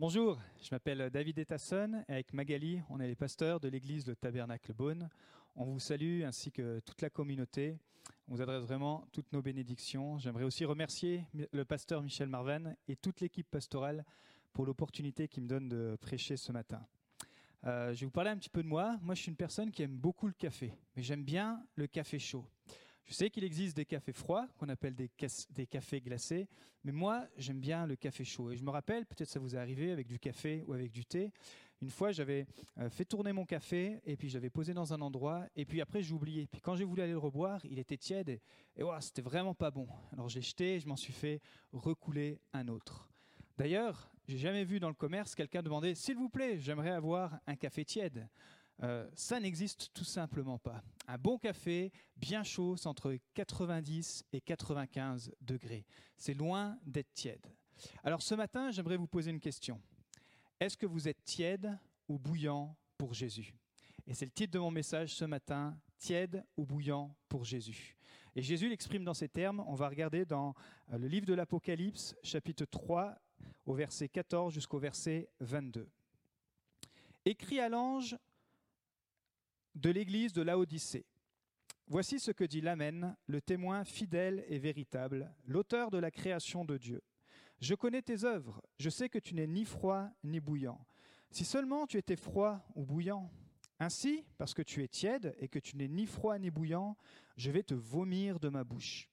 Bonjour, 0.00 0.40
je 0.60 0.70
m'appelle 0.72 1.08
David 1.08 1.38
Etasson 1.38 2.02
et 2.08 2.12
avec 2.14 2.32
Magali, 2.32 2.82
on 2.90 2.98
est 2.98 3.06
les 3.06 3.14
pasteurs 3.14 3.60
de 3.60 3.68
l'église 3.68 4.04
Le 4.08 4.16
Tabernacle 4.16 4.72
Beaune. 4.72 5.08
On 5.54 5.66
vous 5.66 5.78
salue 5.78 6.24
ainsi 6.24 6.50
que 6.50 6.80
toute 6.80 7.00
la 7.00 7.10
communauté. 7.10 7.78
On 8.26 8.34
vous 8.34 8.42
adresse 8.42 8.64
vraiment 8.64 9.06
toutes 9.12 9.32
nos 9.32 9.40
bénédictions. 9.40 10.18
J'aimerais 10.18 10.42
aussi 10.42 10.64
remercier 10.64 11.24
le 11.32 11.64
pasteur 11.64 12.02
Michel 12.02 12.28
Marvan 12.28 12.74
et 12.88 12.96
toute 12.96 13.20
l'équipe 13.20 13.48
pastorale 13.48 14.04
pour 14.52 14.66
l'opportunité 14.66 15.28
qu'il 15.28 15.44
me 15.44 15.48
donne 15.48 15.68
de 15.68 15.96
prêcher 16.00 16.36
ce 16.36 16.50
matin. 16.50 16.84
Euh, 17.62 17.94
je 17.94 18.00
vais 18.00 18.06
vous 18.06 18.10
parler 18.10 18.30
un 18.30 18.36
petit 18.36 18.50
peu 18.50 18.64
de 18.64 18.68
moi. 18.68 18.98
Moi, 19.00 19.14
je 19.14 19.22
suis 19.22 19.30
une 19.30 19.36
personne 19.36 19.70
qui 19.70 19.84
aime 19.84 19.96
beaucoup 19.96 20.26
le 20.26 20.32
café, 20.32 20.74
mais 20.96 21.04
j'aime 21.04 21.22
bien 21.22 21.64
le 21.76 21.86
café 21.86 22.18
chaud. 22.18 22.44
Je 23.06 23.12
sais 23.12 23.30
qu'il 23.30 23.44
existe 23.44 23.76
des 23.76 23.84
cafés 23.84 24.12
froids, 24.12 24.48
qu'on 24.58 24.68
appelle 24.68 24.94
des, 24.94 25.08
cafés 25.66 26.00
glacés, 26.00 26.48
mais 26.84 26.92
moi, 26.92 27.26
j'aime 27.36 27.60
bien 27.60 27.86
le 27.86 27.96
café 27.96 28.24
chaud. 28.24 28.50
Et 28.50 28.56
je 28.56 28.64
me 28.64 28.70
rappelle, 28.70 29.04
peut-être 29.04 29.28
ça 29.28 29.38
vous 29.38 29.54
est 29.54 29.58
arrivé 29.58 29.92
avec 29.92 30.06
du 30.06 30.18
café 30.18 30.64
ou 30.66 30.72
avec 30.72 30.90
du 30.90 31.04
thé, 31.04 31.32
une 31.82 31.90
fois, 31.90 32.12
j'avais 32.12 32.46
euh, 32.78 32.88
fait 32.88 33.04
tourner 33.04 33.32
mon 33.32 33.44
café, 33.44 34.00
et 34.06 34.16
puis 34.16 34.30
je 34.30 34.34
l'avais 34.34 34.48
posé 34.48 34.72
dans 34.72 34.94
un 34.94 35.00
endroit, 35.02 35.44
et 35.54 35.66
puis 35.66 35.82
après, 35.82 36.02
j'ai 36.02 36.14
oublié. 36.14 36.46
Puis 36.46 36.62
quand 36.62 36.76
j'ai 36.76 36.84
voulu 36.84 37.02
aller 37.02 37.12
le 37.12 37.18
reboire, 37.18 37.60
il 37.66 37.78
était 37.78 37.98
tiède, 37.98 38.30
et, 38.30 38.40
et 38.76 38.84
c'était 39.00 39.20
vraiment 39.20 39.54
pas 39.54 39.70
bon. 39.70 39.86
Alors 40.12 40.30
je 40.30 40.36
l'ai 40.36 40.42
jeté, 40.42 40.76
et 40.76 40.80
je 40.80 40.88
m'en 40.88 40.96
suis 40.96 41.12
fait 41.12 41.42
recouler 41.72 42.40
un 42.54 42.68
autre. 42.68 43.10
D'ailleurs, 43.58 44.10
j'ai 44.26 44.38
jamais 44.38 44.64
vu 44.64 44.80
dans 44.80 44.88
le 44.88 44.94
commerce 44.94 45.34
quelqu'un 45.34 45.62
demander 45.62 45.94
S'il 45.94 46.16
vous 46.16 46.30
plaît, 46.30 46.58
j'aimerais 46.58 46.90
avoir 46.90 47.38
un 47.46 47.56
café 47.56 47.84
tiède. 47.84 48.26
Euh, 48.82 49.08
ça 49.14 49.38
n'existe 49.38 49.90
tout 49.94 50.04
simplement 50.04 50.58
pas. 50.58 50.82
Un 51.06 51.18
bon 51.18 51.38
café, 51.38 51.92
bien 52.16 52.42
chaud, 52.42 52.76
c'est 52.76 52.88
entre 52.88 53.16
90 53.34 54.24
et 54.32 54.40
95 54.40 55.32
degrés. 55.40 55.84
C'est 56.16 56.34
loin 56.34 56.78
d'être 56.84 57.12
tiède. 57.14 57.46
Alors 58.02 58.22
ce 58.22 58.34
matin, 58.34 58.70
j'aimerais 58.70 58.96
vous 58.96 59.06
poser 59.06 59.30
une 59.30 59.40
question. 59.40 59.80
Est-ce 60.60 60.76
que 60.76 60.86
vous 60.86 61.08
êtes 61.08 61.24
tiède 61.24 61.78
ou 62.08 62.18
bouillant 62.18 62.76
pour 62.98 63.14
Jésus? 63.14 63.54
Et 64.06 64.14
c'est 64.14 64.26
le 64.26 64.30
titre 64.30 64.52
de 64.52 64.58
mon 64.58 64.70
message 64.70 65.14
ce 65.14 65.24
matin, 65.24 65.78
tiède 65.98 66.44
ou 66.56 66.66
bouillant 66.66 67.16
pour 67.28 67.44
Jésus. 67.44 67.96
Et 68.36 68.42
Jésus 68.42 68.68
l'exprime 68.68 69.04
dans 69.04 69.14
ces 69.14 69.28
termes. 69.28 69.64
On 69.66 69.74
va 69.74 69.88
regarder 69.88 70.24
dans 70.24 70.54
euh, 70.92 70.98
le 70.98 71.06
livre 71.06 71.26
de 71.26 71.34
l'Apocalypse, 71.34 72.16
chapitre 72.22 72.64
3, 72.64 73.16
au 73.66 73.74
verset 73.74 74.08
14 74.08 74.52
jusqu'au 74.52 74.78
verset 74.78 75.28
22. 75.40 75.88
Écrit 77.24 77.60
à 77.60 77.68
l'ange 77.68 78.16
de 79.74 79.90
l'église 79.90 80.32
de 80.32 80.42
Laodicée. 80.42 81.06
Voici 81.86 82.18
ce 82.18 82.30
que 82.30 82.44
dit 82.44 82.60
l'Amen, 82.60 83.16
le 83.26 83.40
témoin 83.40 83.84
fidèle 83.84 84.44
et 84.48 84.58
véritable, 84.58 85.30
l'auteur 85.46 85.90
de 85.90 85.98
la 85.98 86.10
création 86.10 86.64
de 86.64 86.78
Dieu. 86.78 87.02
Je 87.60 87.74
connais 87.74 88.02
tes 88.02 88.24
œuvres, 88.24 88.62
je 88.78 88.90
sais 88.90 89.08
que 89.08 89.18
tu 89.18 89.34
n'es 89.34 89.46
ni 89.46 89.64
froid 89.64 90.08
ni 90.22 90.40
bouillant. 90.40 90.84
Si 91.30 91.44
seulement 91.44 91.86
tu 91.86 91.98
étais 91.98 92.16
froid 92.16 92.64
ou 92.74 92.84
bouillant. 92.84 93.30
Ainsi, 93.80 94.24
parce 94.38 94.54
que 94.54 94.62
tu 94.62 94.82
es 94.82 94.88
tiède 94.88 95.34
et 95.38 95.48
que 95.48 95.58
tu 95.58 95.76
n'es 95.76 95.88
ni 95.88 96.06
froid 96.06 96.38
ni 96.38 96.50
bouillant, 96.50 96.96
je 97.36 97.50
vais 97.50 97.64
te 97.64 97.74
vomir 97.74 98.38
de 98.38 98.48
ma 98.48 98.64
bouche. 98.64 99.10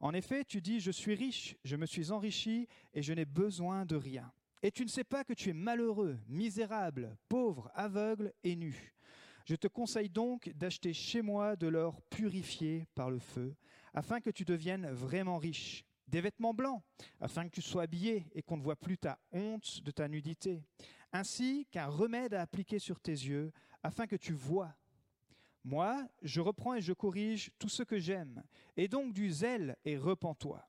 En 0.00 0.12
effet, 0.12 0.44
tu 0.44 0.60
dis, 0.60 0.80
je 0.80 0.90
suis 0.90 1.14
riche, 1.14 1.56
je 1.64 1.76
me 1.76 1.86
suis 1.86 2.12
enrichi 2.12 2.68
et 2.92 3.02
je 3.02 3.14
n'ai 3.14 3.24
besoin 3.24 3.86
de 3.86 3.96
rien. 3.96 4.30
Et 4.62 4.70
tu 4.70 4.84
ne 4.84 4.88
sais 4.88 5.04
pas 5.04 5.24
que 5.24 5.32
tu 5.32 5.50
es 5.50 5.54
malheureux, 5.54 6.18
misérable, 6.28 7.16
pauvre, 7.28 7.70
aveugle 7.74 8.32
et 8.44 8.54
nu. 8.54 8.95
Je 9.46 9.54
te 9.54 9.68
conseille 9.68 10.10
donc 10.10 10.50
d'acheter 10.56 10.92
chez 10.92 11.22
moi 11.22 11.54
de 11.54 11.68
l'or 11.68 12.02
purifié 12.10 12.86
par 12.96 13.10
le 13.10 13.20
feu, 13.20 13.54
afin 13.94 14.20
que 14.20 14.30
tu 14.30 14.44
deviennes 14.44 14.90
vraiment 14.90 15.38
riche. 15.38 15.84
Des 16.08 16.20
vêtements 16.20 16.54
blancs, 16.54 16.82
afin 17.20 17.44
que 17.44 17.54
tu 17.54 17.62
sois 17.62 17.82
habillé 17.82 18.26
et 18.34 18.42
qu'on 18.42 18.56
ne 18.56 18.62
voit 18.62 18.76
plus 18.76 18.98
ta 18.98 19.18
honte 19.32 19.82
de 19.82 19.90
ta 19.90 20.08
nudité. 20.08 20.62
Ainsi 21.12 21.66
qu'un 21.70 21.86
remède 21.86 22.34
à 22.34 22.42
appliquer 22.42 22.78
sur 22.78 23.00
tes 23.00 23.12
yeux, 23.12 23.52
afin 23.82 24.06
que 24.06 24.16
tu 24.16 24.32
vois 24.32 24.76
moi, 25.66 26.08
je 26.22 26.40
reprends 26.40 26.76
et 26.76 26.80
je 26.80 26.92
corrige 26.92 27.50
tout 27.58 27.68
ce 27.68 27.82
que 27.82 27.98
j'aime, 27.98 28.44
et 28.76 28.86
donc 28.86 29.12
du 29.12 29.32
zèle 29.32 29.76
et 29.84 29.98
repens-toi. 29.98 30.64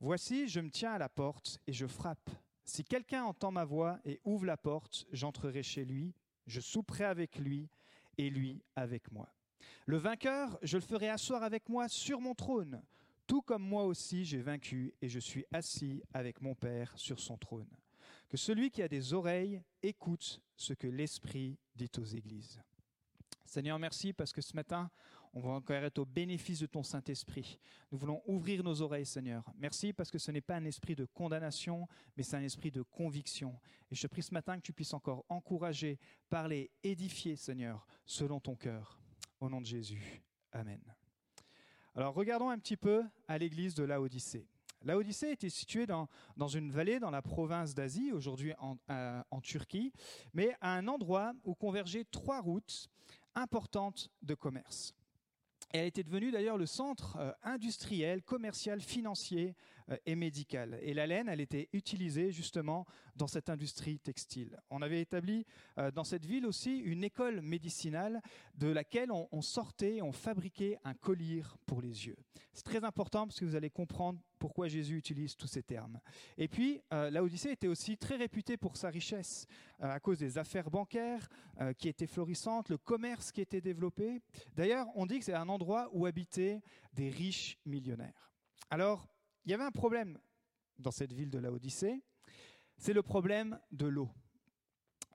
Voici, 0.00 0.48
je 0.48 0.58
me 0.58 0.70
tiens 0.70 0.90
à 0.90 0.98
la 0.98 1.08
porte 1.08 1.60
et 1.68 1.72
je 1.72 1.86
frappe. 1.86 2.28
Si 2.64 2.82
quelqu'un 2.82 3.22
entend 3.22 3.52
ma 3.52 3.64
voix 3.64 4.00
et 4.04 4.20
ouvre 4.24 4.44
la 4.44 4.56
porte, 4.56 5.06
j'entrerai 5.12 5.62
chez 5.62 5.84
lui, 5.84 6.16
je 6.48 6.60
souperai 6.60 7.04
avec 7.04 7.38
lui 7.38 7.70
et 8.18 8.28
lui 8.28 8.62
avec 8.76 9.10
moi. 9.10 9.32
Le 9.86 9.96
vainqueur, 9.96 10.58
je 10.62 10.76
le 10.76 10.82
ferai 10.82 11.08
asseoir 11.08 11.42
avec 11.42 11.68
moi 11.68 11.88
sur 11.88 12.20
mon 12.20 12.34
trône, 12.34 12.82
tout 13.26 13.42
comme 13.42 13.62
moi 13.62 13.84
aussi 13.84 14.24
j'ai 14.24 14.42
vaincu 14.42 14.92
et 15.00 15.08
je 15.08 15.18
suis 15.18 15.46
assis 15.52 16.02
avec 16.12 16.42
mon 16.42 16.54
Père 16.54 16.92
sur 16.96 17.20
son 17.20 17.36
trône. 17.38 17.70
Que 18.28 18.36
celui 18.36 18.70
qui 18.70 18.82
a 18.82 18.88
des 18.88 19.14
oreilles 19.14 19.62
écoute 19.82 20.42
ce 20.56 20.74
que 20.74 20.86
l'Esprit 20.86 21.58
dit 21.74 21.90
aux 21.98 22.04
églises. 22.04 22.60
Seigneur, 23.46 23.78
merci 23.78 24.12
parce 24.12 24.32
que 24.32 24.42
ce 24.42 24.54
matin, 24.54 24.90
on 25.38 25.40
va 25.40 25.50
encore 25.50 25.76
être 25.76 26.00
au 26.00 26.04
bénéfice 26.04 26.58
de 26.58 26.66
ton 26.66 26.82
Saint-Esprit. 26.82 27.60
Nous 27.92 27.98
voulons 27.98 28.20
ouvrir 28.26 28.64
nos 28.64 28.82
oreilles, 28.82 29.06
Seigneur. 29.06 29.44
Merci 29.56 29.92
parce 29.92 30.10
que 30.10 30.18
ce 30.18 30.32
n'est 30.32 30.40
pas 30.40 30.56
un 30.56 30.64
esprit 30.64 30.96
de 30.96 31.04
condamnation, 31.04 31.86
mais 32.16 32.24
c'est 32.24 32.36
un 32.36 32.42
esprit 32.42 32.72
de 32.72 32.82
conviction. 32.82 33.56
Et 33.88 33.94
je 33.94 34.02
te 34.02 34.08
prie 34.08 34.24
ce 34.24 34.34
matin 34.34 34.56
que 34.56 34.62
tu 34.62 34.72
puisses 34.72 34.94
encore 34.94 35.24
encourager, 35.28 36.00
parler, 36.28 36.72
édifier, 36.82 37.36
Seigneur, 37.36 37.86
selon 38.04 38.40
ton 38.40 38.56
cœur. 38.56 39.00
Au 39.38 39.48
nom 39.48 39.60
de 39.60 39.66
Jésus. 39.66 40.20
Amen. 40.50 40.80
Alors 41.94 42.14
regardons 42.14 42.50
un 42.50 42.58
petit 42.58 42.76
peu 42.76 43.04
à 43.28 43.38
l'église 43.38 43.76
de 43.76 43.84
Laodicée. 43.84 44.48
Laodicée 44.82 45.30
était 45.30 45.50
située 45.50 45.86
dans, 45.86 46.08
une 46.48 46.72
vallée 46.72 46.98
dans 46.98 47.10
la 47.10 47.22
province 47.22 47.74
d'Asie, 47.74 48.10
aujourd'hui 48.10 48.54
en, 48.58 48.76
en, 48.88 49.40
Turquie, 49.40 49.92
mais 50.34 50.56
à 50.60 50.74
un 50.74 50.88
endroit 50.88 51.32
où 51.44 51.54
convergeaient 51.54 52.06
trois 52.10 52.40
routes 52.40 52.88
importante 53.36 54.10
de 54.22 54.34
commerce. 54.34 54.97
Elle 55.70 55.86
était 55.86 56.02
devenue 56.02 56.30
d'ailleurs 56.30 56.56
le 56.56 56.66
centre 56.66 57.16
euh, 57.18 57.32
industriel, 57.42 58.22
commercial, 58.22 58.80
financier 58.80 59.54
et 60.06 60.14
médical. 60.14 60.78
Et 60.82 60.94
la 60.94 61.06
laine, 61.06 61.28
elle 61.28 61.40
était 61.40 61.68
utilisée 61.72 62.30
justement 62.30 62.86
dans 63.16 63.26
cette 63.26 63.48
industrie 63.48 63.98
textile. 63.98 64.58
On 64.70 64.82
avait 64.82 65.00
établi 65.00 65.46
euh, 65.78 65.90
dans 65.90 66.04
cette 66.04 66.24
ville 66.24 66.46
aussi 66.46 66.78
une 66.78 67.04
école 67.04 67.40
médicinale 67.40 68.22
de 68.54 68.68
laquelle 68.68 69.10
on, 69.10 69.42
sortait, 69.42 70.02
on 70.02 70.12
fabriquait 70.12 70.78
un 70.84 70.94
collier 70.94 71.42
pour 71.66 71.80
les 71.80 72.06
yeux. 72.06 72.16
C'est 72.52 72.64
très 72.64 72.84
important 72.84 73.26
parce 73.26 73.38
que 73.38 73.44
vous 73.44 73.56
allez 73.56 73.70
comprendre 73.70 74.20
pourquoi 74.38 74.68
Jésus 74.68 74.96
utilise 74.96 75.36
tous 75.36 75.46
ces 75.46 75.62
termes. 75.62 76.00
Et 76.36 76.48
puis, 76.48 76.80
euh, 76.92 77.10
l'Odyssée 77.10 77.50
était 77.50 77.66
aussi 77.66 77.96
très 77.96 78.16
réputée 78.16 78.56
pour 78.56 78.76
sa 78.76 78.88
richesse, 78.88 79.46
euh, 79.82 79.90
à 79.90 80.00
cause 80.00 80.18
des 80.18 80.38
affaires 80.38 80.70
bancaires 80.70 81.28
euh, 81.60 81.72
qui 81.72 81.88
étaient 81.88 82.06
florissantes, 82.06 82.68
le 82.68 82.78
commerce 82.78 83.32
qui 83.32 83.40
était 83.40 83.60
développé. 83.60 84.20
D'ailleurs, 84.54 84.86
on 84.94 85.06
dit 85.06 85.18
que 85.18 85.24
c'est 85.24 85.34
un 85.34 85.48
endroit 85.48 85.88
où 85.92 86.06
habitaient 86.06 86.62
des 86.92 87.10
riches 87.10 87.58
millionnaires. 87.66 88.32
Alors, 88.70 89.08
il 89.44 89.50
y 89.50 89.54
avait 89.54 89.64
un 89.64 89.70
problème 89.70 90.18
dans 90.78 90.90
cette 90.90 91.12
ville 91.12 91.30
de 91.30 91.38
l'Odyssée, 91.38 92.00
c'est 92.76 92.92
le 92.92 93.02
problème 93.02 93.58
de 93.72 93.86
l'eau 93.86 94.10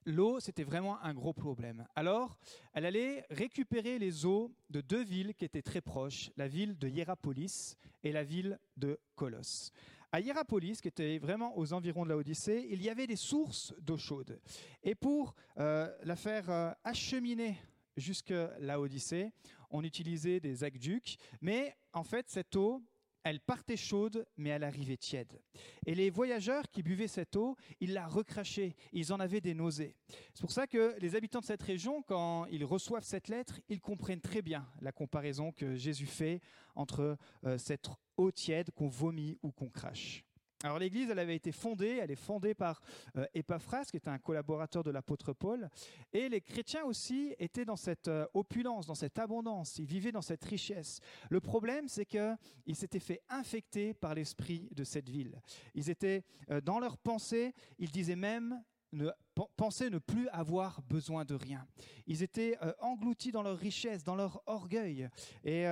l'eau, 0.06 0.39
c'était 0.39 0.63
vraiment 0.63 1.01
un 1.01 1.13
gros 1.13 1.34
problème. 1.34 1.85
Alors, 1.95 2.38
elle 2.73 2.85
allait 2.85 3.25
récupérer 3.29 4.00
les 4.00 4.25
eaux 4.25 4.53
de 4.69 4.81
deux 4.81 5.03
villes 5.03 5.33
qui 5.35 5.45
étaient 5.45 5.62
très 5.62 5.81
proches, 5.81 6.31
la 6.38 6.47
ville 6.47 6.78
de 6.78 6.88
Hierapolis 6.88 7.78
et 8.03 8.12
la 8.12 8.23
ville 8.23 8.59
de 8.78 9.00
Colosse. 9.16 9.72
À 10.12 10.19
Hierapolis, 10.19 10.79
qui 10.81 10.88
était 10.88 11.17
vraiment 11.17 11.57
aux 11.57 11.73
environs 11.73 12.03
de 12.03 12.09
la 12.09 12.17
Odyssée, 12.17 12.67
il 12.69 12.81
y 12.83 12.89
avait 12.89 13.07
des 13.07 13.16
sources 13.16 13.73
d'eau 13.81 13.97
chaude. 13.97 14.39
Et 14.83 14.94
pour 14.94 15.33
euh, 15.57 15.91
la 16.03 16.16
faire 16.16 16.50
euh, 16.50 16.72
acheminer 16.83 17.57
jusqu'à 17.97 18.53
la 18.59 18.79
Odyssée, 18.79 19.31
on 19.72 19.83
utilisait 19.83 20.39
des 20.39 20.63
aqueducs, 20.63 21.17
mais 21.41 21.75
en 21.94 22.03
fait, 22.03 22.29
cette 22.29 22.56
eau, 22.56 22.83
elle 23.23 23.39
partait 23.39 23.78
chaude, 23.78 24.25
mais 24.38 24.50
elle 24.50 24.63
arrivait 24.63 24.97
tiède. 24.97 25.41
Et 25.85 25.95
les 25.95 26.09
voyageurs 26.09 26.69
qui 26.69 26.84
buvaient 26.84 27.07
cette 27.07 27.35
eau, 27.35 27.56
ils 27.79 27.94
la 27.94 28.07
recrachaient, 28.07 28.75
ils 28.92 29.13
en 29.13 29.19
avaient 29.19 29.42
des 29.42 29.53
nausées. 29.53 29.95
C'est 30.33 30.42
pour 30.42 30.51
ça 30.51 30.68
que 30.68 30.95
les 31.00 31.15
habitants 31.15 31.39
de 31.39 31.45
cette 31.45 31.63
région, 31.63 32.01
quand 32.01 32.45
ils 32.45 32.65
reçoivent 32.65 33.03
cette 33.03 33.27
lettre, 33.27 33.59
ils 33.69 33.81
comprennent 33.81 34.21
très 34.21 34.42
bien 34.42 34.68
la 34.81 34.92
comparaison 34.92 35.51
que 35.51 35.75
Jésus 35.75 36.06
fait 36.06 36.42
entre 36.75 37.18
euh, 37.45 37.57
cette 37.57 37.89
eau 38.18 38.31
tiède 38.31 38.71
qu'on 38.71 38.88
vomit 38.89 39.38
ou 39.42 39.51
qu'on 39.51 39.69
crache. 39.69 40.24
Alors 40.65 40.80
l'Église, 40.80 41.10
elle 41.10 41.19
avait 41.19 41.36
été 41.36 41.51
fondée, 41.51 42.00
elle 42.01 42.10
est 42.10 42.15
fondée 42.15 42.54
par 42.54 42.81
euh, 43.18 43.25
Epaphras, 43.33 43.83
qui 43.83 43.98
était 43.98 44.10
un 44.10 44.18
collaborateur 44.18 44.81
de 44.81 44.92
l'apôtre 44.92 45.33
Paul, 45.33 45.69
et 46.13 46.30
les 46.30 46.39
chrétiens 46.39 46.86
aussi 46.86 47.36
étaient 47.38 47.65
dans 47.65 47.75
cette 47.75 48.07
euh, 48.07 48.25
opulence, 48.33 48.88
dans 48.88 48.95
cette 48.95 49.19
abondance, 49.19 49.77
ils 49.77 49.86
vivaient 49.86 50.13
dans 50.13 50.21
cette 50.21 50.45
richesse. 50.45 51.01
Le 51.30 51.42
problème, 51.42 51.89
c'est 51.89 52.06
qu'ils 52.06 52.75
s'étaient 52.75 53.01
fait 53.01 53.21
infecter 53.27 53.94
par 53.94 54.15
l'esprit 54.15 54.69
de 54.74 54.86
cette 54.86 55.10
ville. 55.10 55.42
Ils 55.75 55.89
étaient 55.89 56.24
euh, 56.50 56.62
dans 56.62 56.80
leur 56.80 56.98
pensée, 56.98 57.54
ils 57.77 57.92
disaient 57.92 58.15
même 58.15 58.63
ne, 58.94 59.07
ne 59.07 59.98
plus 59.98 60.30
avoir 60.30 60.81
besoin 60.83 61.25
de 61.25 61.36
rien. 61.36 61.68
Ils 62.07 62.24
étaient 62.24 62.57
engloutis 62.80 63.31
dans 63.31 63.42
leur 63.42 63.57
richesse, 63.57 64.04
dans 64.04 64.15
leur 64.15 64.42
orgueil. 64.45 65.10
Et 65.44 65.65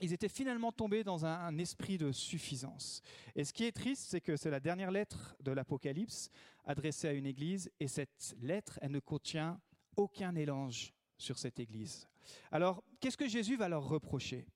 ils 0.00 0.12
étaient 0.12 0.28
finalement 0.28 0.72
tombés 0.72 1.04
dans 1.04 1.24
un, 1.24 1.56
esprit 1.58 1.98
de 1.98 2.12
suffisance. 2.12 3.02
Et 3.34 3.44
ce 3.44 3.52
qui 3.52 3.64
est 3.64 3.72
triste, 3.72 4.06
c'est 4.10 4.20
que 4.20 4.36
c'est 4.36 4.50
la 4.50 4.60
dernière 4.60 4.90
lettre 4.90 5.36
de 5.40 5.52
l'Apocalypse 5.52 6.30
adressée 6.64 7.08
à 7.08 7.12
une 7.12 7.26
église, 7.26 7.70
et 7.80 7.88
cette 7.88 8.36
lettre, 8.40 8.78
elle 8.82 8.90
ne 8.90 8.98
contient 8.98 9.60
aucun 9.96 10.34
élange 10.34 10.92
sur 11.16 11.38
cette 11.38 11.60
église. 11.60 12.08
Alors, 12.50 12.82
qu'est-ce 13.00 13.16
que 13.16 13.28
Jésus 13.28 13.56
va 13.56 13.68
leur 13.68 13.88
reprocher? 13.88 14.46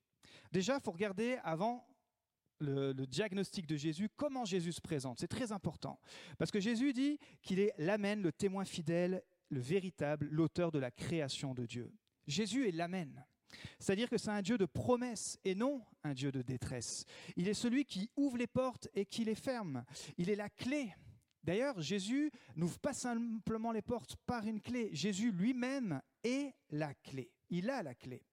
Déjà, 0.51 0.75
il 0.75 0.81
faut 0.81 0.91
regarder 0.91 1.37
avant 1.43 1.87
le, 2.59 2.91
le, 2.91 3.07
diagnostic 3.07 3.65
de 3.65 3.75
Jésus, 3.75 4.09
comment 4.15 4.45
Jésus 4.45 4.73
se 4.73 4.81
présente. 4.81 5.19
C'est 5.19 5.27
très 5.27 5.51
important. 5.51 5.99
Parce 6.37 6.51
que 6.51 6.59
Jésus 6.59 6.93
dit 6.93 7.17
qu'il 7.41 7.59
est 7.59 7.73
l'Amen, 7.77 8.21
le 8.21 8.31
témoin 8.31 8.65
fidèle, 8.65 9.23
le 9.49 9.59
véritable, 9.59 10.27
l'auteur 10.29 10.71
de 10.71 10.79
la 10.79 10.91
création 10.91 11.53
de 11.53 11.65
Dieu. 11.65 11.91
Jésus 12.27 12.67
est 12.67 12.71
l'Amen. 12.71 13.25
C'est-à-dire 13.79 14.09
que 14.09 14.17
c'est 14.17 14.29
un 14.29 14.41
Dieu 14.41 14.57
de 14.57 14.65
promesses 14.65 15.39
et 15.43 15.55
non 15.55 15.81
un 16.03 16.13
Dieu 16.13 16.31
de 16.31 16.41
détresse. 16.41 17.05
Il 17.35 17.47
est 17.47 17.53
celui 17.53 17.85
qui 17.85 18.09
ouvre 18.15 18.37
les 18.37 18.47
portes 18.47 18.87
et 18.93 19.05
qui 19.05 19.23
les 19.23 19.35
ferme. 19.35 19.83
Il 20.17 20.29
est 20.29 20.35
la 20.35 20.49
clé. 20.49 20.93
D'ailleurs, 21.43 21.81
Jésus 21.81 22.31
n'ouvre 22.55 22.79
pas 22.79 22.93
simplement 22.93 23.71
les 23.71 23.81
portes 23.81 24.15
par 24.25 24.45
une 24.45 24.61
clé. 24.61 24.89
Jésus 24.93 25.31
lui-même 25.31 26.01
est 26.23 26.53
la 26.69 26.93
clé. 26.93 27.31
Il 27.49 27.69
a 27.69 27.81
la 27.83 27.95
clé. 27.95 28.23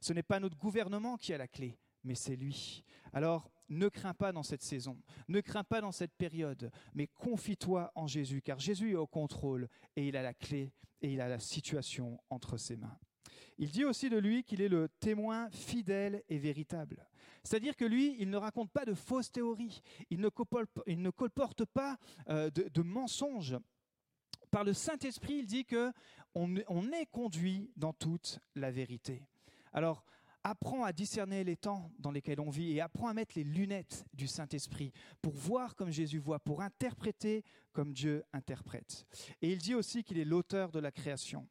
Ce 0.00 0.12
n'est 0.12 0.22
pas 0.22 0.40
notre 0.40 0.56
gouvernement 0.56 1.16
qui 1.16 1.32
a 1.32 1.38
la 1.38 1.48
clé, 1.48 1.78
mais 2.02 2.14
c'est 2.14 2.36
lui. 2.36 2.84
Alors, 3.12 3.50
ne 3.68 3.88
crains 3.88 4.14
pas 4.14 4.32
dans 4.32 4.42
cette 4.42 4.62
saison, 4.62 5.00
ne 5.28 5.40
crains 5.40 5.64
pas 5.64 5.80
dans 5.80 5.92
cette 5.92 6.14
période, 6.14 6.70
mais 6.94 7.06
confie-toi 7.06 7.92
en 7.94 8.06
Jésus, 8.06 8.42
car 8.42 8.58
Jésus 8.58 8.92
est 8.92 8.96
au 8.96 9.06
contrôle 9.06 9.68
et 9.96 10.08
il 10.08 10.16
a 10.16 10.22
la 10.22 10.34
clé 10.34 10.72
et 11.00 11.12
il 11.12 11.20
a 11.20 11.28
la 11.28 11.38
situation 11.38 12.18
entre 12.30 12.56
ses 12.56 12.76
mains. 12.76 12.98
Il 13.58 13.70
dit 13.70 13.84
aussi 13.84 14.10
de 14.10 14.18
lui 14.18 14.42
qu'il 14.42 14.60
est 14.60 14.68
le 14.68 14.88
témoin 15.00 15.48
fidèle 15.50 16.22
et 16.28 16.38
véritable. 16.38 17.06
C'est-à-dire 17.44 17.76
que 17.76 17.84
lui, 17.84 18.16
il 18.18 18.30
ne 18.30 18.36
raconte 18.36 18.70
pas 18.70 18.84
de 18.84 18.94
fausses 18.94 19.30
théories, 19.30 19.82
il 20.10 20.20
ne, 20.20 20.28
colporte 21.10 21.64
pas 21.66 21.98
euh, 22.28 22.50
de, 22.50 22.82
mensonges. 22.82 23.56
Par 24.50 24.64
le 24.64 24.72
Saint-Esprit, 24.72 25.34
il 25.34 25.46
dit 25.46 25.64
que 25.64 25.92
on, 26.34 26.56
est 26.92 27.06
conduit 27.06 27.70
dans 27.76 27.92
toute 27.92 28.40
la 28.56 28.70
vérité. 28.70 29.22
Alors, 29.72 30.04
apprends 30.42 30.84
à 30.84 30.92
discerner 30.92 31.44
les 31.44 31.56
temps 31.56 31.90
dans 31.98 32.10
lesquels 32.10 32.40
on 32.40 32.50
vit 32.50 32.72
et 32.72 32.80
apprends 32.80 33.08
à 33.08 33.14
mettre 33.14 33.34
les 33.36 33.44
lunettes 33.44 34.04
du 34.12 34.26
Saint-Esprit 34.26 34.92
pour 35.22 35.34
voir 35.34 35.76
comme 35.76 35.90
Jésus 35.90 36.18
voit, 36.18 36.38
pour 36.38 36.60
interpréter 36.60 37.44
comme 37.72 37.92
Dieu 37.92 38.24
interprète. 38.32 39.06
Et 39.42 39.52
il 39.52 39.58
dit 39.58 39.74
aussi 39.74 40.02
qu'il 40.02 40.18
est 40.18 40.24
l'auteur 40.24 40.72
de 40.72 40.80
la 40.80 40.90
création. 40.90 41.46